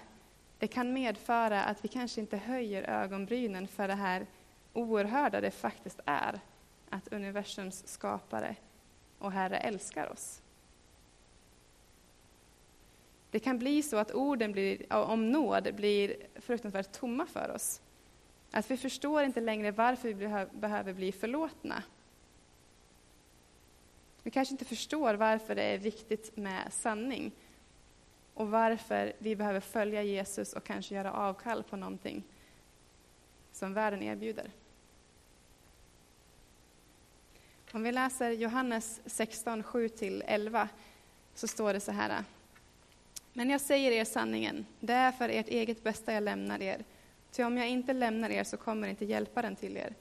det 0.62 0.68
kan 0.68 0.94
medföra 0.94 1.64
att 1.64 1.86
vi 1.86 1.88
kanske 1.88 2.22
inte 2.22 2.38
höjer 2.38 2.84
ögonbrynen 2.84 3.68
för 3.68 3.88
det 3.88 3.96
här 3.96 4.26
oerhörda 4.74 5.42
det 5.42 5.52
faktiskt 5.52 6.00
är, 6.06 6.40
att 6.90 7.14
universums 7.14 7.88
skapare 7.88 8.56
och 9.20 9.32
Herre 9.32 9.58
älskar 9.58 10.12
oss. 10.12 10.42
Det 13.32 13.40
kan 13.40 13.60
bli 13.60 13.84
så 13.84 13.98
att 13.98 14.12
orden 14.12 14.52
blir, 14.52 14.94
om 14.94 15.32
nåd 15.32 15.76
blir 15.76 16.16
fruktansvärt 16.36 16.92
tomma 16.92 17.26
för 17.26 17.52
oss. 17.56 17.82
Att 18.52 18.72
vi 18.72 18.78
förstår 18.78 19.24
inte 19.24 19.42
längre 19.42 19.72
varför 19.72 20.14
vi 20.14 20.48
behöver 20.52 20.94
bli 20.94 21.12
förlåtna. 21.12 21.84
Vi 24.24 24.32
kanske 24.32 24.54
inte 24.54 24.66
förstår 24.66 25.14
varför 25.14 25.56
det 25.56 25.64
är 25.64 25.78
viktigt 25.78 26.38
med 26.38 26.74
sanning 26.74 27.32
och 28.42 28.52
varför 28.52 29.14
vi 29.18 29.36
behöver 29.36 29.60
följa 29.60 30.04
Jesus 30.04 30.54
och 30.54 30.64
kanske 30.64 30.96
göra 30.96 31.14
avkall 31.14 31.64
på 31.64 31.76
någonting 31.76 32.24
som 33.52 33.74
världen 33.74 34.04
erbjuder. 34.04 34.52
Om 37.72 37.84
vi 37.84 37.92
läser 37.92 38.32
Johannes 38.32 39.02
16, 39.06 39.64
7-11 39.64 40.68
så 41.36 41.48
står 41.48 41.74
det 41.74 41.80
så 41.80 41.92
här. 41.92 42.24
Men 43.34 43.50
jag 43.50 43.62
säger 43.62 43.92
er 43.92 44.06
sanningen, 44.06 44.66
det 44.80 44.94
är 44.94 45.12
för 45.12 45.30
ert 45.30 45.48
eget 45.48 45.84
bästa 45.84 46.14
jag 46.14 46.24
lämnar 46.24 46.62
er. 46.62 46.84
Ty 47.32 47.44
om 47.44 47.58
jag 47.58 47.70
inte 47.70 47.94
lämnar 47.94 48.30
er 48.30 48.44
så 48.44 48.58
kommer 48.58 48.88
inte 48.88 49.06
hjälparen 49.06 49.56
till 49.56 49.78
er. 49.78 49.94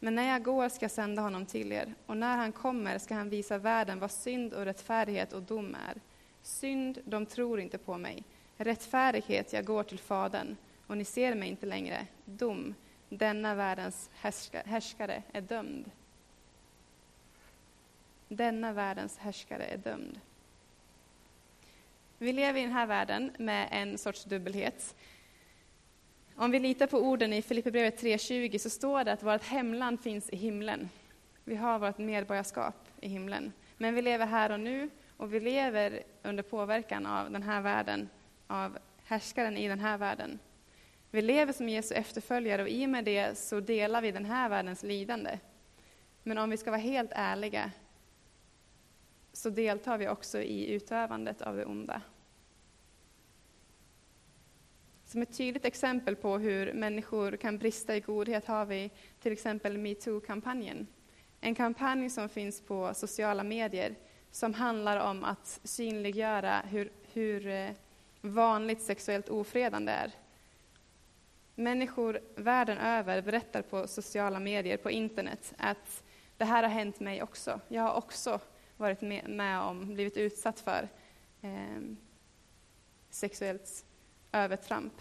Men 0.00 0.14
när 0.14 0.28
jag 0.28 0.42
går 0.42 0.68
ska 0.68 0.84
jag 0.84 0.90
sända 0.90 1.22
honom 1.22 1.46
till 1.46 1.72
er, 1.72 1.94
och 2.06 2.16
när 2.16 2.36
han 2.36 2.52
kommer 2.52 2.98
ska 2.98 3.14
han 3.14 3.30
visa 3.30 3.58
världen 3.58 3.98
vad 3.98 4.10
synd 4.10 4.54
och 4.54 4.64
rättfärdighet 4.64 5.32
och 5.32 5.42
dom 5.42 5.76
är. 5.88 6.00
Synd, 6.44 6.98
de 7.04 7.26
tror 7.26 7.60
inte 7.60 7.78
på 7.78 7.98
mig. 7.98 8.24
Rättfärdighet, 8.56 9.52
jag 9.52 9.64
går 9.64 9.82
till 9.82 9.98
Fadern, 9.98 10.56
och 10.86 10.96
ni 10.96 11.04
ser 11.04 11.34
mig 11.34 11.48
inte 11.48 11.66
längre. 11.66 12.06
Dom, 12.24 12.74
denna 13.08 13.54
världens 13.54 14.10
härskare 14.64 15.22
är 15.32 15.40
dömd. 15.40 15.90
Denna 18.28 18.72
världens 18.72 19.18
härskare 19.18 19.64
är 19.64 19.76
dömd. 19.76 20.20
Vi 22.18 22.32
lever 22.32 22.60
i 22.60 22.62
den 22.62 22.72
här 22.72 22.86
världen 22.86 23.32
med 23.38 23.68
en 23.70 23.98
sorts 23.98 24.24
dubbelhet. 24.24 24.94
Om 26.36 26.50
vi 26.50 26.60
litar 26.60 26.86
på 26.86 26.98
orden 26.98 27.32
i 27.32 27.42
Filipperbrevet 27.42 28.02
3.20 28.02 28.58
så 28.58 28.70
står 28.70 29.04
det 29.04 29.12
att 29.12 29.22
vårt 29.22 29.42
hemland 29.42 30.00
finns 30.00 30.30
i 30.30 30.36
himlen. 30.36 30.88
Vi 31.44 31.56
har 31.56 31.78
vårt 31.78 31.98
medborgarskap 31.98 32.88
i 33.00 33.08
himlen. 33.08 33.52
Men 33.76 33.94
vi 33.94 34.02
lever 34.02 34.26
här 34.26 34.52
och 34.52 34.60
nu 34.60 34.90
och 35.16 35.34
vi 35.34 35.40
lever 35.40 36.02
under 36.22 36.42
påverkan 36.42 37.06
av 37.06 37.30
den 37.30 37.42
här 37.42 37.60
världen, 37.60 38.08
av 38.46 38.78
härskaren 39.04 39.56
i 39.56 39.68
den 39.68 39.80
här 39.80 39.98
världen. 39.98 40.38
Vi 41.10 41.22
lever 41.22 41.52
som 41.52 41.68
Jesu 41.68 41.94
efterföljare 41.94 42.62
och 42.62 42.68
i 42.68 42.86
och 42.86 42.90
med 42.90 43.04
det 43.04 43.38
så 43.38 43.60
delar 43.60 44.02
vi 44.02 44.12
den 44.12 44.24
här 44.24 44.48
världens 44.48 44.82
lidande. 44.82 45.38
Men 46.22 46.38
om 46.38 46.50
vi 46.50 46.56
ska 46.56 46.70
vara 46.70 46.80
helt 46.80 47.12
ärliga 47.14 47.72
så 49.32 49.50
deltar 49.50 49.98
vi 49.98 50.08
också 50.08 50.40
i 50.40 50.72
utövandet 50.72 51.42
av 51.42 51.56
det 51.56 51.64
onda. 51.64 52.02
Som 55.04 55.22
ett 55.22 55.36
tydligt 55.36 55.64
exempel 55.64 56.16
på 56.16 56.38
hur 56.38 56.72
människor 56.72 57.36
kan 57.36 57.58
brista 57.58 57.96
i 57.96 58.00
godhet 58.00 58.46
har 58.46 58.66
vi 58.66 58.90
till 59.20 59.32
exempel 59.32 59.78
metoo-kampanjen. 59.78 60.86
En 61.40 61.54
kampanj 61.54 62.10
som 62.10 62.28
finns 62.28 62.60
på 62.60 62.94
sociala 62.94 63.42
medier 63.42 63.94
som 64.34 64.54
handlar 64.54 65.10
om 65.10 65.24
att 65.24 65.60
synliggöra 65.64 66.60
hur, 66.60 66.92
hur 67.12 67.46
eh, 67.46 67.70
vanligt 68.20 68.82
sexuellt 68.82 69.28
ofredande 69.28 69.92
är. 69.92 70.12
Människor 71.54 72.20
världen 72.36 72.78
över 72.78 73.22
berättar 73.22 73.62
på 73.62 73.88
sociala 73.88 74.40
medier, 74.40 74.76
på 74.76 74.90
internet, 74.90 75.54
att 75.58 76.02
det 76.36 76.44
här 76.44 76.62
har 76.62 76.70
hänt 76.70 77.00
mig 77.00 77.22
också. 77.22 77.60
Jag 77.68 77.82
har 77.82 77.94
också 77.94 78.40
varit 78.76 79.00
med, 79.00 79.28
med 79.28 79.60
om, 79.60 79.94
blivit 79.94 80.16
utsatt 80.16 80.60
för 80.60 80.88
eh, 81.40 81.82
sexuellt 83.10 83.84
övertramp. 84.32 84.94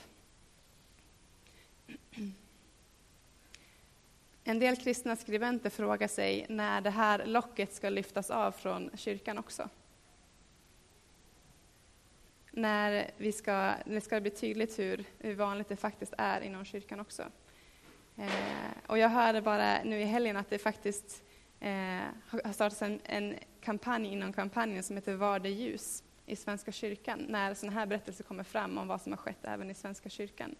En 4.43 4.59
del 4.59 4.75
kristna 4.75 5.15
skribenter 5.15 5.69
frågar 5.69 6.07
sig 6.07 6.45
när 6.49 6.81
det 6.81 6.89
här 6.89 7.25
locket 7.25 7.73
ska 7.73 7.89
lyftas 7.89 8.29
av 8.29 8.51
från 8.51 8.89
kyrkan 8.93 9.37
också. 9.37 9.69
När 12.51 13.11
vi 13.17 13.31
ska, 13.31 13.73
det 13.85 14.01
ska 14.01 14.21
bli 14.21 14.31
tydligt 14.31 14.79
hur, 14.79 15.05
hur 15.17 15.35
vanligt 15.35 15.69
det 15.69 15.75
faktiskt 15.75 16.13
är 16.17 16.41
inom 16.41 16.65
kyrkan 16.65 16.99
också. 16.99 17.23
Eh, 18.17 18.87
och 18.87 18.97
jag 18.97 19.09
hörde 19.09 19.41
bara 19.41 19.83
nu 19.83 20.01
i 20.01 20.05
helgen 20.05 20.37
att 20.37 20.49
det 20.49 20.57
faktiskt 20.57 21.23
eh, 21.59 22.01
har 22.27 22.53
startats 22.53 22.81
en, 22.81 22.99
en 23.03 23.35
kampanj 23.61 24.07
inom 24.07 24.33
kampanjen 24.33 24.83
som 24.83 24.95
heter 24.95 25.15
Var 25.15 25.39
det 25.39 25.49
ljus 25.49 26.03
i 26.25 26.35
Svenska 26.35 26.71
kyrkan, 26.71 27.25
när 27.29 27.53
sådana 27.53 27.79
här 27.79 27.85
berättelser 27.85 28.23
kommer 28.23 28.43
fram 28.43 28.77
om 28.77 28.87
vad 28.87 29.01
som 29.01 29.11
har 29.11 29.17
skett 29.17 29.45
även 29.45 29.69
i 29.69 29.73
Svenska 29.73 30.09
kyrkan. 30.09 30.55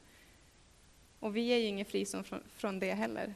Och 1.19 1.35
vi 1.35 1.49
är 1.49 1.57
ju 1.57 1.65
ingen 1.65 1.85
frizon 1.85 2.23
från, 2.23 2.43
från 2.55 2.79
det 2.79 2.93
heller. 2.93 3.35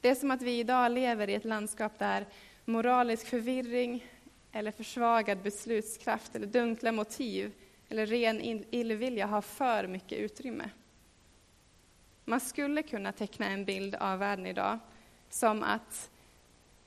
Det 0.00 0.08
är 0.08 0.14
som 0.14 0.30
att 0.30 0.42
vi 0.42 0.58
idag 0.58 0.92
lever 0.92 1.30
i 1.30 1.34
ett 1.34 1.44
landskap 1.44 1.98
där 1.98 2.26
moralisk 2.64 3.26
förvirring 3.26 4.06
eller 4.52 4.70
försvagad 4.70 5.38
beslutskraft 5.38 6.36
eller 6.36 6.46
dunkla 6.46 6.92
motiv 6.92 7.52
eller 7.88 8.06
ren 8.06 8.40
illvilja 8.70 9.26
har 9.26 9.42
för 9.42 9.86
mycket 9.86 10.18
utrymme. 10.18 10.70
Man 12.24 12.40
skulle 12.40 12.82
kunna 12.82 13.12
teckna 13.12 13.46
en 13.46 13.64
bild 13.64 13.94
av 13.94 14.18
världen 14.18 14.46
idag 14.46 14.78
som 15.30 15.62
att 15.62 16.10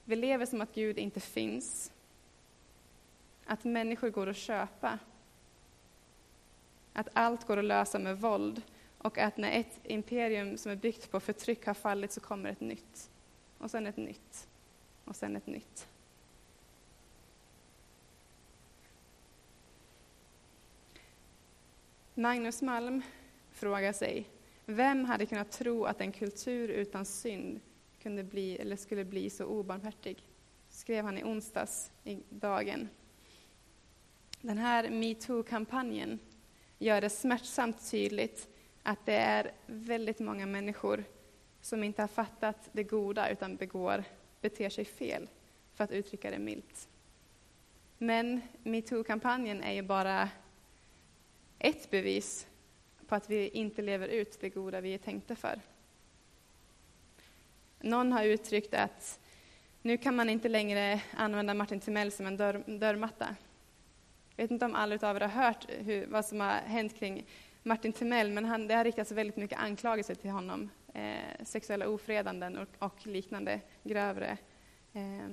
vi 0.06 0.16
lever 0.16 0.46
som 0.46 0.62
att 0.62 0.76
Gud 0.76 0.98
inte 0.98 1.20
finns. 1.20 1.92
Att 3.46 3.64
människor 3.64 4.10
går 4.10 4.30
att 4.30 4.38
köpa. 4.38 5.00
Att 6.94 7.08
allt 7.14 7.48
går 7.48 7.58
att 7.58 7.66
lösa 7.66 8.00
med 8.00 8.18
våld 8.22 8.62
och 9.04 9.18
att 9.18 9.38
när 9.38 9.52
ett 9.52 9.80
imperium 9.84 10.58
som 10.58 10.72
är 10.72 10.76
byggt 10.76 11.12
på 11.12 11.20
förtryck 11.20 11.66
har 11.66 11.74
fallit 11.74 12.12
så 12.12 12.20
kommer 12.20 12.50
ett 12.50 12.62
nytt. 12.62 13.10
Och 13.58 13.72
sen 13.72 13.88
ett 13.88 13.98
nytt. 13.98 14.48
Och 15.06 15.16
sen 15.16 15.36
ett 15.36 15.48
nytt. 15.48 15.88
Magnus 22.14 22.62
Malm 22.62 23.02
frågar 23.52 23.94
sig, 23.94 24.26
vem 24.66 25.06
hade 25.06 25.26
kunnat 25.26 25.52
tro 25.52 25.86
att 25.86 26.02
en 26.02 26.12
kultur 26.12 26.70
utan 26.70 27.06
synd 27.06 27.60
kunde 28.02 28.24
bli, 28.24 28.58
eller 28.58 28.76
skulle 28.76 29.06
bli 29.06 29.30
så 29.30 29.46
obarmhärtig? 29.46 30.24
skrev 30.70 31.06
han 31.06 31.18
i 31.18 31.24
onsdags 31.24 31.92
i 32.04 32.20
Dagen. 32.30 32.90
Den 34.42 34.58
här 34.58 34.90
metoo-kampanjen 34.90 36.20
gör 36.80 37.02
det 37.02 37.10
smärtsamt 37.10 37.92
tydligt 37.92 38.48
att 38.84 39.06
det 39.06 39.16
är 39.16 39.52
väldigt 39.66 40.20
många 40.20 40.46
människor 40.46 41.04
som 41.62 41.84
inte 41.84 42.02
har 42.02 42.08
fattat 42.08 42.70
det 42.72 42.84
goda 42.84 43.30
utan 43.30 43.56
begår, 43.56 44.04
beter 44.42 44.70
sig 44.70 44.86
fel, 44.86 45.28
för 45.76 45.84
att 45.84 45.92
uttrycka 45.92 46.32
det 46.32 46.40
milt. 46.40 46.90
Men 47.98 48.42
metoo-kampanjen 48.64 49.64
är 49.64 49.74
ju 49.74 49.82
bara 49.82 50.30
ett 51.60 51.92
bevis 51.92 52.48
på 53.08 53.16
att 53.16 53.30
vi 53.30 53.50
inte 53.50 53.82
lever 53.82 54.08
ut 54.08 54.42
det 54.42 54.50
goda 54.50 54.82
vi 54.82 54.94
är 54.94 54.98
tänkta 54.98 55.36
för. 55.36 55.62
Någon 57.80 58.12
har 58.12 58.24
uttryckt 58.24 58.74
att 58.74 59.20
nu 59.82 59.98
kan 59.98 60.16
man 60.16 60.30
inte 60.30 60.50
längre 60.50 61.02
använda 61.18 61.54
Martin 61.54 61.80
Timell 61.80 62.12
som 62.12 62.26
en 62.26 62.38
dörr, 62.38 62.64
dörrmatta. 62.80 63.36
Jag 64.36 64.44
vet 64.44 64.52
inte 64.52 64.66
om 64.66 64.76
alla 64.76 65.10
av 65.10 65.16
er 65.16 65.22
har 65.22 65.44
hört 65.44 65.66
hur, 65.70 66.06
vad 66.06 66.26
som 66.26 66.40
har 66.40 66.52
hänt 66.52 67.00
kring 67.00 67.26
Martin 67.64 67.94
Timell, 67.94 68.32
men 68.32 68.46
han, 68.46 68.68
det 68.68 68.74
har 68.74 68.84
riktats 68.84 69.12
väldigt 69.12 69.38
mycket 69.38 69.60
anklagelser 69.60 70.16
till 70.16 70.30
honom. 70.30 70.70
Eh, 70.94 71.46
sexuella 71.46 71.88
ofredanden 71.88 72.58
och, 72.58 72.68
och 72.80 73.08
liknande 73.08 73.62
grövre. 73.84 74.38
Eh, 74.94 75.30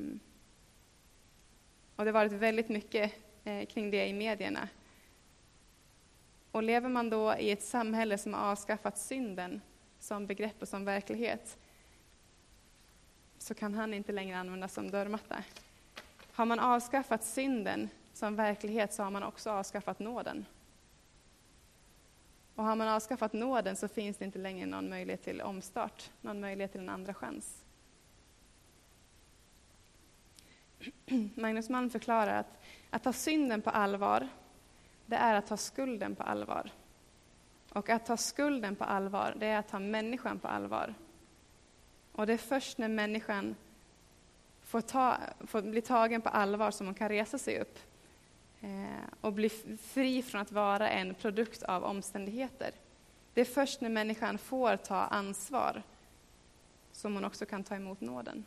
och 1.97 2.05
det 2.05 2.11
har 2.11 2.13
varit 2.13 2.33
väldigt 2.33 2.69
mycket 2.69 3.13
eh, 3.45 3.67
kring 3.67 3.91
det 3.91 4.07
i 4.07 4.13
medierna. 4.13 4.69
Och 6.51 6.63
lever 6.63 6.89
man 6.89 7.11
då 7.11 7.35
i 7.39 7.51
ett 7.51 7.63
samhälle 7.63 8.19
som 8.19 8.35
har 8.35 8.41
avskaffat 8.41 8.99
synden 8.99 9.61
som 9.99 10.27
begrepp 10.27 10.63
och 10.63 10.69
som 10.69 10.85
verklighet, 10.85 11.59
så 13.39 13.55
kan 13.55 13.75
han 13.75 13.95
inte 13.95 14.13
längre 14.13 14.39
användas 14.39 14.75
som 14.75 14.91
dörrmatta. 14.91 15.45
Har 16.33 16.45
man 16.45 16.59
avskaffat 16.59 17.25
synden 17.25 17.89
som 18.13 18.37
verklighet 18.37 18.93
så 18.93 19.03
har 19.03 19.11
man 19.11 19.23
också 19.23 19.51
avskaffat 19.51 19.99
nåden. 19.99 20.47
Och 22.59 22.65
har 22.65 22.77
man 22.77 22.89
avskaffat 22.89 23.33
nåden 23.33 23.77
så 23.77 23.89
finns 23.89 24.17
det 24.17 24.25
inte 24.25 24.39
längre 24.39 24.67
någon 24.67 24.89
möjlighet 24.89 25.23
till 25.23 25.41
omstart, 25.41 26.11
någon 26.21 26.41
möjlighet 26.41 26.73
till 26.73 26.81
en 26.81 26.89
andra 26.89 27.15
chans. 27.15 27.65
Magnus 31.35 31.69
Malm 31.69 31.91
förklarar 31.91 32.41
att 32.41 32.63
att 32.91 33.03
ta 33.03 33.13
synden 33.13 33.63
på 33.63 33.71
allvar, 33.71 34.29
det 35.07 35.17
är 35.17 35.35
att 35.35 35.47
ta 35.47 35.57
skulden 35.57 36.15
på 36.15 36.23
allvar. 36.23 36.71
Och 37.73 37.89
att 37.89 38.07
ta 38.07 38.17
skulden 38.17 38.77
på 38.77 38.85
allvar, 38.85 39.35
det 39.37 39.47
är 39.47 39.59
att 39.59 39.69
ta 39.69 39.79
människan 39.79 40.39
på 40.39 40.49
allvar. 40.49 40.95
Och 42.13 42.27
det 42.27 42.33
är 42.33 42.39
först 42.39 42.79
när 42.79 42.89
människan 42.89 43.57
får, 44.63 44.81
ta, 44.81 45.17
får 45.41 45.63
bli 45.63 45.83
tagen 45.83 46.21
på 46.23 46.29
allvar 46.29 46.71
som 46.71 46.87
hon 46.87 46.95
kan 46.95 47.09
resa 47.09 47.39
sig 47.39 47.61
upp 47.61 47.79
Eh, 48.61 49.05
och 49.21 49.33
bli 49.33 49.49
fri 49.81 50.23
från 50.23 50.41
att 50.41 50.53
vara 50.53 50.91
en 50.91 51.15
produkt 51.15 51.63
av 51.63 51.85
omständigheter. 51.85 52.71
Det 53.35 53.41
är 53.41 53.45
först 53.45 53.81
när 53.81 53.89
människan 53.89 54.39
får 54.39 54.77
ta 54.77 54.97
ansvar 54.97 55.83
som 56.93 57.15
hon 57.15 57.25
också 57.25 57.47
kan 57.47 57.65
ta 57.65 57.77
emot 57.77 58.01
nåden. 58.01 58.45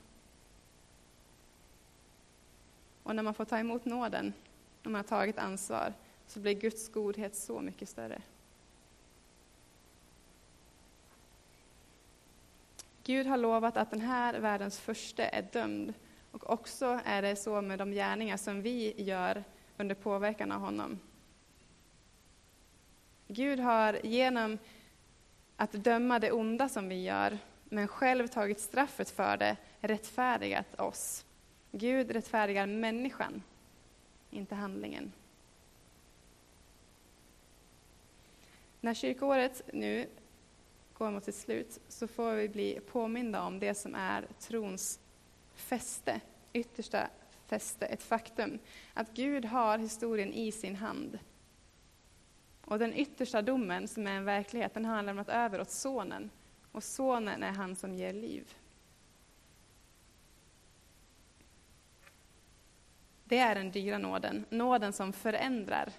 Och 3.04 3.16
när 3.16 3.24
man 3.24 3.34
får 3.34 3.46
ta 3.46 3.58
emot 3.58 3.86
nåden, 3.86 4.34
när 4.84 4.92
man 4.92 5.00
har 5.00 5.08
tagit 5.08 5.38
ansvar, 5.38 5.94
så 6.28 6.40
blir 6.40 6.54
Guds 6.54 6.90
godhet 6.90 7.36
så 7.36 7.60
mycket 7.60 7.90
större. 7.90 8.22
Gud 13.04 13.28
har 13.28 13.38
lovat 13.38 13.78
att 13.78 13.92
den 13.92 14.02
här 14.02 14.40
världens 14.40 14.80
första 14.80 15.24
är 15.24 15.48
dömd. 15.52 15.94
Och 16.32 16.50
också 16.50 17.00
är 17.06 17.22
det 17.22 17.36
så 17.36 17.62
med 17.62 17.80
de 17.80 17.92
gärningar 17.92 18.38
som 18.38 18.62
vi 18.62 19.04
gör 19.04 19.44
under 19.82 19.96
påverkan 19.96 20.52
av 20.52 20.62
honom. 20.62 21.00
Gud 23.28 23.60
har 23.60 24.00
genom 24.04 24.58
att 25.56 25.72
döma 25.72 26.20
det 26.20 26.32
onda 26.32 26.70
som 26.70 26.90
vi 26.90 27.04
gör, 27.04 27.38
men 27.64 27.88
själv 27.88 28.28
tagit 28.28 28.60
straffet 28.60 29.10
för 29.10 29.38
det, 29.38 29.58
rättfärdigat 29.80 30.80
oss. 30.80 31.26
Gud 31.72 32.12
rättfärdigar 32.12 32.66
människan, 32.66 33.44
inte 34.30 34.56
handlingen. 34.56 35.12
När 38.82 38.94
kyrkoåret 38.94 39.62
nu 39.74 40.08
går 40.94 41.12
mot 41.12 41.26
sitt 41.26 41.36
slut 41.36 41.80
så 41.88 42.08
får 42.08 42.34
vi 42.34 42.50
bli 42.50 42.80
påminda 42.92 43.42
om 43.42 43.60
det 43.60 43.74
som 43.76 43.96
är 43.96 44.28
trons 44.40 45.00
fäste, 45.56 46.22
yttersta 46.54 47.08
fäste, 47.52 47.86
ett 47.86 48.04
faktum. 48.04 48.60
Att 48.94 49.14
Gud 49.14 49.46
har 49.46 49.78
historien 49.78 50.34
i 50.34 50.52
sin 50.52 50.76
hand. 50.76 51.20
Och 52.62 52.80
den 52.80 52.94
yttersta 52.94 53.42
domen, 53.42 53.88
som 53.88 54.08
är 54.08 54.12
en 54.12 54.26
verklighet, 54.26 54.74
den 54.74 54.86
har 54.86 54.96
han 54.96 55.06
lämnat 55.06 55.30
över 55.30 55.62
åt 55.62 55.70
Sonen. 55.70 56.30
Och 56.72 56.84
Sonen 56.84 57.44
är 57.44 57.52
han 57.52 57.76
som 57.76 57.96
ger 57.96 58.14
liv. 58.14 58.54
Det 63.24 63.38
är 63.38 63.56
den 63.56 63.72
dyra 63.72 63.98
nåden, 63.98 64.46
nåden 64.50 64.94
som 64.94 65.14
förändrar. 65.14 65.94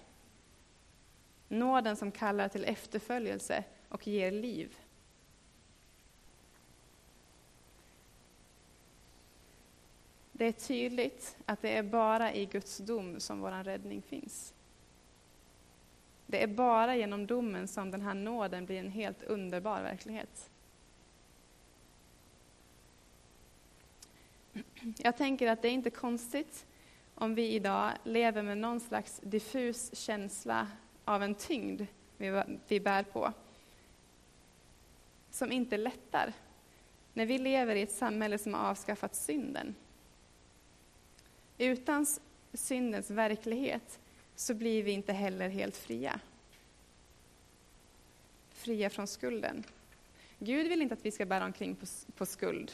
Nåden 1.49 1.97
som 1.97 2.13
kallar 2.13 2.49
till 2.49 2.65
efterföljelse 2.65 3.65
och 3.89 4.07
ger 4.07 4.31
liv. 4.31 4.77
Det 10.43 10.47
är 10.47 10.53
tydligt 10.53 11.37
att 11.47 11.63
det 11.63 11.77
är 11.77 11.83
bara 11.83 12.35
i 12.35 12.47
Guds 12.47 12.79
dom 12.79 13.21
som 13.21 13.41
vår 13.41 13.65
räddning 13.65 14.03
finns. 14.03 14.55
Det 16.27 16.43
är 16.43 16.47
bara 16.47 16.97
genom 16.97 17.27
domen 17.27 17.69
som 17.69 17.91
den 17.91 18.01
här 18.01 18.15
nåden 18.15 18.67
blir 18.67 18.79
en 18.79 18.91
helt 18.91 19.23
underbar 19.23 19.83
verklighet. 19.83 20.51
Jag 24.97 25.17
tänker 25.17 25.51
att 25.51 25.63
det 25.63 25.69
är 25.69 25.73
inte 25.73 25.91
konstigt 25.91 26.67
om 27.15 27.35
vi 27.35 27.49
idag 27.49 27.93
lever 28.05 28.43
med 28.43 28.59
någon 28.59 28.81
slags 28.81 29.21
diffus 29.25 29.95
känsla 29.95 30.69
av 31.05 31.23
en 31.23 31.35
tyngd 31.35 31.83
vi 32.69 32.81
bär 32.81 33.03
på, 33.03 33.33
som 35.31 35.53
inte 35.53 35.77
lättar, 35.77 36.33
när 37.13 37.27
vi 37.27 37.39
lever 37.39 37.75
i 37.75 37.83
ett 37.83 37.93
samhälle 37.93 38.39
som 38.39 38.55
har 38.55 38.71
avskaffat 38.71 39.15
synden. 39.15 39.75
Utan 41.63 42.07
syndens 42.53 43.11
verklighet 43.11 44.01
så 44.35 44.55
blir 44.55 44.83
vi 44.83 44.93
inte 44.93 45.13
heller 45.13 45.49
helt 45.49 45.77
fria. 45.77 46.21
Fria 48.51 48.91
från 48.91 49.07
skulden. 49.07 49.65
Gud 50.39 50.69
vill 50.69 50.83
inte 50.83 50.95
att 50.95 51.05
vi 51.05 51.11
ska 51.11 51.27
bära 51.27 51.45
omkring 51.45 51.77
på, 51.77 51.87
på 52.17 52.27
skuld. 52.27 52.73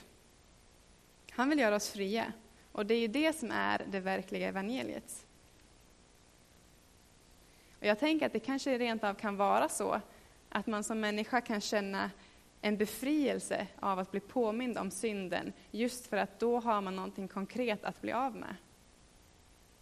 Han 1.31 1.49
vill 1.49 1.59
göra 1.59 1.77
oss 1.77 1.91
fria. 1.91 2.33
Och 2.73 2.87
det 2.87 2.95
är 2.95 2.99
ju 2.99 3.09
det 3.09 3.33
som 3.33 3.51
är 3.51 3.87
det 3.91 4.01
verkliga 4.01 4.49
evangeliet. 4.49 5.27
Och 7.81 7.87
jag 7.87 7.99
tänker 7.99 8.27
att 8.27 8.33
det 8.33 8.41
kanske 8.41 8.79
rent 8.79 9.05
av 9.05 9.15
kan 9.15 9.37
vara 9.37 9.69
så 9.69 10.01
att 10.49 10.67
man 10.67 10.85
som 10.85 11.01
människa 11.01 11.41
kan 11.41 11.61
känna 11.61 12.11
en 12.61 12.77
befrielse 12.77 13.67
av 13.81 13.99
att 13.99 14.11
bli 14.11 14.21
påmind 14.21 14.79
om 14.79 14.91
synden, 14.91 15.53
just 15.71 16.07
för 16.07 16.17
att 16.17 16.41
då 16.41 16.61
har 16.61 16.81
man 16.81 16.97
någonting 16.97 17.29
konkret 17.29 17.85
att 17.85 18.01
bli 18.01 18.13
av 18.13 18.37
med 18.37 18.57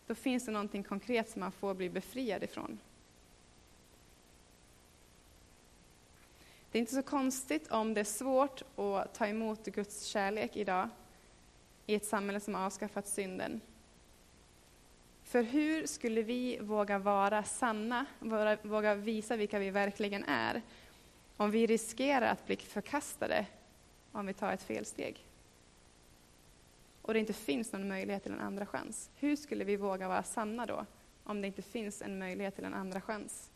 då 0.07 0.15
finns 0.15 0.47
det 0.47 0.53
någonting 0.53 0.83
konkret 0.83 1.31
som 1.31 1.41
man 1.41 1.53
får 1.53 1.75
bli 1.75 1.91
befriad 1.91 2.43
ifrån. 2.43 2.79
Det 6.71 6.79
är 6.79 6.81
inte 6.81 6.95
så 6.95 7.03
konstigt 7.03 7.71
om 7.71 7.95
det 7.95 8.01
är 8.01 8.05
svårt 8.05 8.63
att 8.77 9.15
ta 9.15 9.27
emot 9.27 9.65
Guds 9.65 10.05
kärlek 10.05 10.57
idag 10.57 10.89
i 11.87 11.95
ett 11.95 12.05
samhälle 12.05 12.41
som 12.41 12.55
avskaffat 12.55 13.09
synden. 13.09 13.61
För 15.25 15.43
hur 15.43 15.87
skulle 15.87 16.23
vi 16.23 16.59
våga 16.61 16.99
vara 16.99 17.45
sanna, 17.45 18.07
våga 18.63 18.95
visa 18.95 19.37
vilka 19.37 19.59
vi 19.59 19.71
verkligen 19.71 20.25
är, 20.25 20.63
om 21.37 21.51
vi 21.51 21.67
riskerar 21.67 22.27
att 22.27 22.47
bli 22.47 22.57
förkastade 22.57 23.47
om 24.13 24.27
vi 24.27 24.35
tar 24.35 24.53
ett 24.53 24.63
felsteg? 24.63 25.25
Och 27.07 27.15
det 27.15 27.21
inte 27.21 27.33
finns 27.33 27.73
någon 27.73 27.89
möjlighet 27.89 28.23
till 28.23 28.33
en 28.33 28.41
andra 28.41 28.67
chans. 28.67 29.11
Hur 29.15 29.37
skulle 29.37 29.65
vi 29.65 29.77
våga 29.77 30.09
vara 30.09 30.23
sanna 30.23 30.67
då, 30.67 30.87
om 31.25 31.41
det 31.41 31.47
inte 31.47 31.63
finns 31.63 32.03
en 32.03 32.19
möjlighet 32.19 32.55
till 32.55 32.65
en 32.65 32.75
andra 32.75 33.01
chans? 33.01 33.51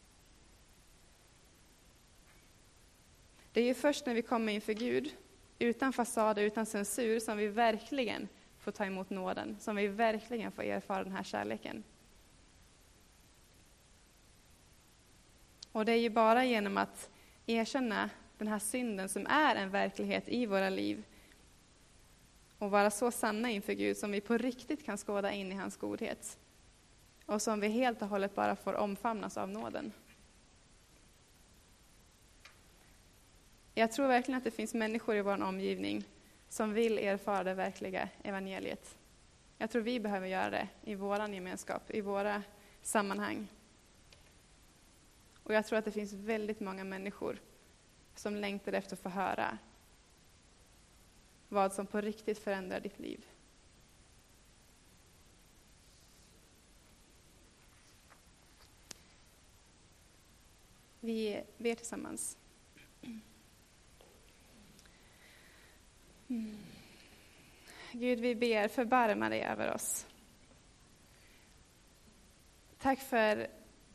Det 3.52 3.60
är 3.60 3.64
ju 3.64 3.74
först 3.74 4.06
när 4.06 4.14
vi 4.14 4.22
kommer 4.22 4.52
inför 4.52 4.72
Gud, 4.72 5.16
utan 5.58 5.92
fasad 5.92 6.38
och 6.38 6.42
utan 6.42 6.66
censur, 6.66 7.20
som 7.20 7.38
vi 7.38 7.46
verkligen 7.46 8.28
får 8.58 8.72
ta 8.72 8.84
emot 8.84 9.10
nåden, 9.10 9.56
som 9.60 9.76
vi 9.76 9.86
verkligen 9.86 10.52
får 10.52 10.62
erfara 10.62 11.04
den 11.04 11.12
här 11.12 11.22
kärleken. 11.22 11.84
Och 15.72 15.84
det 15.84 15.92
är 15.92 15.96
ju 15.96 16.10
bara 16.10 16.44
genom 16.44 16.76
att 16.76 17.10
erkänna 17.46 18.10
den 18.38 18.48
här 18.48 18.58
synden 18.58 19.08
som 19.08 19.26
är 19.26 19.56
en 19.56 19.70
verklighet 19.70 20.28
i 20.28 20.46
våra 20.46 20.70
liv 20.70 21.04
och 22.60 22.70
vara 22.70 22.90
så 22.90 23.10
sanna 23.10 23.50
inför 23.50 23.72
Gud 23.72 23.96
som 23.96 24.10
vi 24.10 24.20
på 24.20 24.36
riktigt 24.36 24.84
kan 24.84 24.98
skåda 24.98 25.32
in 25.32 25.52
i 25.52 25.54
hans 25.54 25.76
godhet 25.76 26.38
och 27.26 27.42
som 27.42 27.60
vi 27.60 27.68
helt 27.68 28.02
och 28.02 28.08
hållet 28.08 28.34
bara 28.34 28.56
får 28.56 28.74
omfamnas 28.74 29.36
av 29.36 29.48
nåden. 29.48 29.92
Jag 33.74 33.92
tror 33.92 34.08
verkligen 34.08 34.38
att 34.38 34.44
det 34.44 34.50
finns 34.50 34.74
människor 34.74 35.16
i 35.16 35.22
vår 35.22 35.42
omgivning 35.42 36.04
som 36.48 36.72
vill 36.72 36.98
erfara 36.98 37.44
det 37.44 37.54
verkliga 37.54 38.08
evangeliet. 38.22 38.96
Jag 39.58 39.70
tror 39.70 39.82
vi 39.82 40.00
behöver 40.00 40.26
göra 40.26 40.50
det 40.50 40.68
i 40.84 40.94
vår 40.94 41.28
gemenskap, 41.28 41.90
i 41.90 42.00
våra 42.00 42.42
sammanhang. 42.82 43.48
Och 45.42 45.54
jag 45.54 45.66
tror 45.66 45.78
att 45.78 45.84
det 45.84 45.92
finns 45.92 46.12
väldigt 46.12 46.60
många 46.60 46.84
människor 46.84 47.38
som 48.14 48.36
längtar 48.36 48.72
efter 48.72 48.96
att 48.96 49.02
få 49.02 49.08
höra 49.08 49.58
vad 51.50 51.72
som 51.72 51.86
på 51.86 52.00
riktigt 52.00 52.38
förändrar 52.38 52.80
ditt 52.80 52.98
liv. 52.98 53.26
Vi 61.00 61.42
ber 61.58 61.74
tillsammans. 61.74 62.38
Mm. 66.28 66.58
Gud, 67.92 68.20
vi 68.20 68.34
ber, 68.34 68.68
förbarma 68.68 69.28
dig 69.28 69.42
över 69.42 69.74
oss. 69.74 70.06
Tack 72.78 72.98
för 72.98 73.46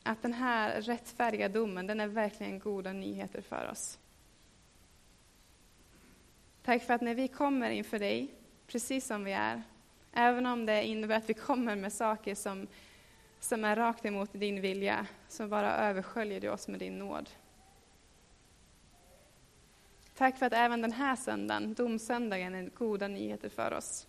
att 0.02 0.22
den 0.22 0.32
här 0.32 0.80
rättfärdiga 0.80 1.48
domen, 1.48 1.86
den 1.86 2.00
är 2.00 2.06
verkligen 2.06 2.58
goda 2.58 2.92
nyheter 2.92 3.40
för 3.40 3.68
oss. 3.70 3.98
Tack 6.66 6.82
för 6.82 6.94
att 6.94 7.00
när 7.00 7.14
vi 7.14 7.28
kommer 7.28 7.70
inför 7.70 7.98
dig, 7.98 8.34
precis 8.66 9.06
som 9.06 9.24
vi 9.24 9.32
är, 9.32 9.62
även 10.12 10.46
om 10.46 10.66
det 10.66 10.84
innebär 10.84 11.16
att 11.16 11.30
vi 11.30 11.34
kommer 11.34 11.76
med 11.76 11.92
saker 11.92 12.34
som, 12.34 12.66
som 13.40 13.64
är 13.64 13.76
rakt 13.76 14.04
emot 14.04 14.32
din 14.32 14.60
vilja, 14.60 15.06
så 15.28 15.48
bara 15.48 15.76
översköljer 15.76 16.40
du 16.40 16.48
oss 16.48 16.68
med 16.68 16.80
din 16.80 16.98
nåd. 16.98 17.30
Tack 20.16 20.38
för 20.38 20.46
att 20.46 20.52
även 20.52 20.82
den 20.82 20.92
här 20.92 21.16
söndagen, 21.16 21.74
domsöndagen, 21.74 22.54
är 22.54 22.70
goda 22.74 23.08
nyheter 23.08 23.48
för 23.48 23.72
oss. 23.72 24.06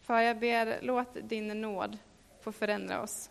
Far, 0.00 0.20
jag 0.20 0.38
ber, 0.38 0.78
låt 0.82 1.16
din 1.22 1.60
nåd 1.60 1.98
få 2.40 2.52
förändra 2.52 3.02
oss. 3.02 3.30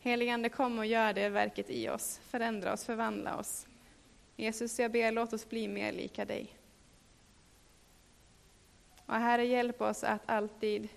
Heligande, 0.00 0.48
kom 0.48 0.78
och 0.78 0.86
gör 0.86 1.12
det 1.12 1.28
verket 1.28 1.70
i 1.70 1.88
oss. 1.88 2.20
Förändra 2.24 2.72
oss, 2.72 2.84
förvandla 2.84 3.36
oss. 3.36 3.66
Jesus, 4.36 4.78
jag 4.78 4.92
ber, 4.92 5.12
låt 5.12 5.32
oss 5.32 5.48
bli 5.48 5.68
mer 5.68 5.92
lika 5.92 6.24
dig. 6.24 6.56
Och 9.06 9.14
Herre, 9.14 9.44
hjälp 9.44 9.80
oss 9.80 10.04
att 10.04 10.22
alltid, 10.26 10.88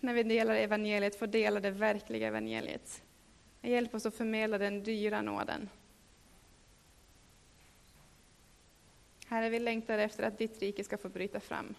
när 0.00 0.14
vi 0.14 0.22
delar 0.22 0.54
evangeliet, 0.54 1.18
få 1.18 1.26
dela 1.26 1.60
det 1.60 1.70
verkliga 1.70 2.28
evangeliet. 2.28 3.02
Hjälp 3.62 3.94
oss 3.94 4.06
att 4.06 4.14
förmedla 4.14 4.58
den 4.58 4.82
dyra 4.82 5.22
nåden. 5.22 5.68
Herre, 9.26 9.48
vi 9.48 9.58
längtar 9.58 9.98
efter 9.98 10.22
att 10.22 10.38
ditt 10.38 10.58
rike 10.58 10.84
ska 10.84 10.98
få 10.98 11.08
bryta 11.08 11.40
fram. 11.40 11.74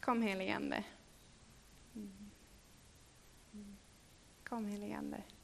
Kom 0.00 0.22
heligande. 0.22 0.84
Kom 4.44 4.66
heligande. 4.66 5.16
Ande. 5.16 5.35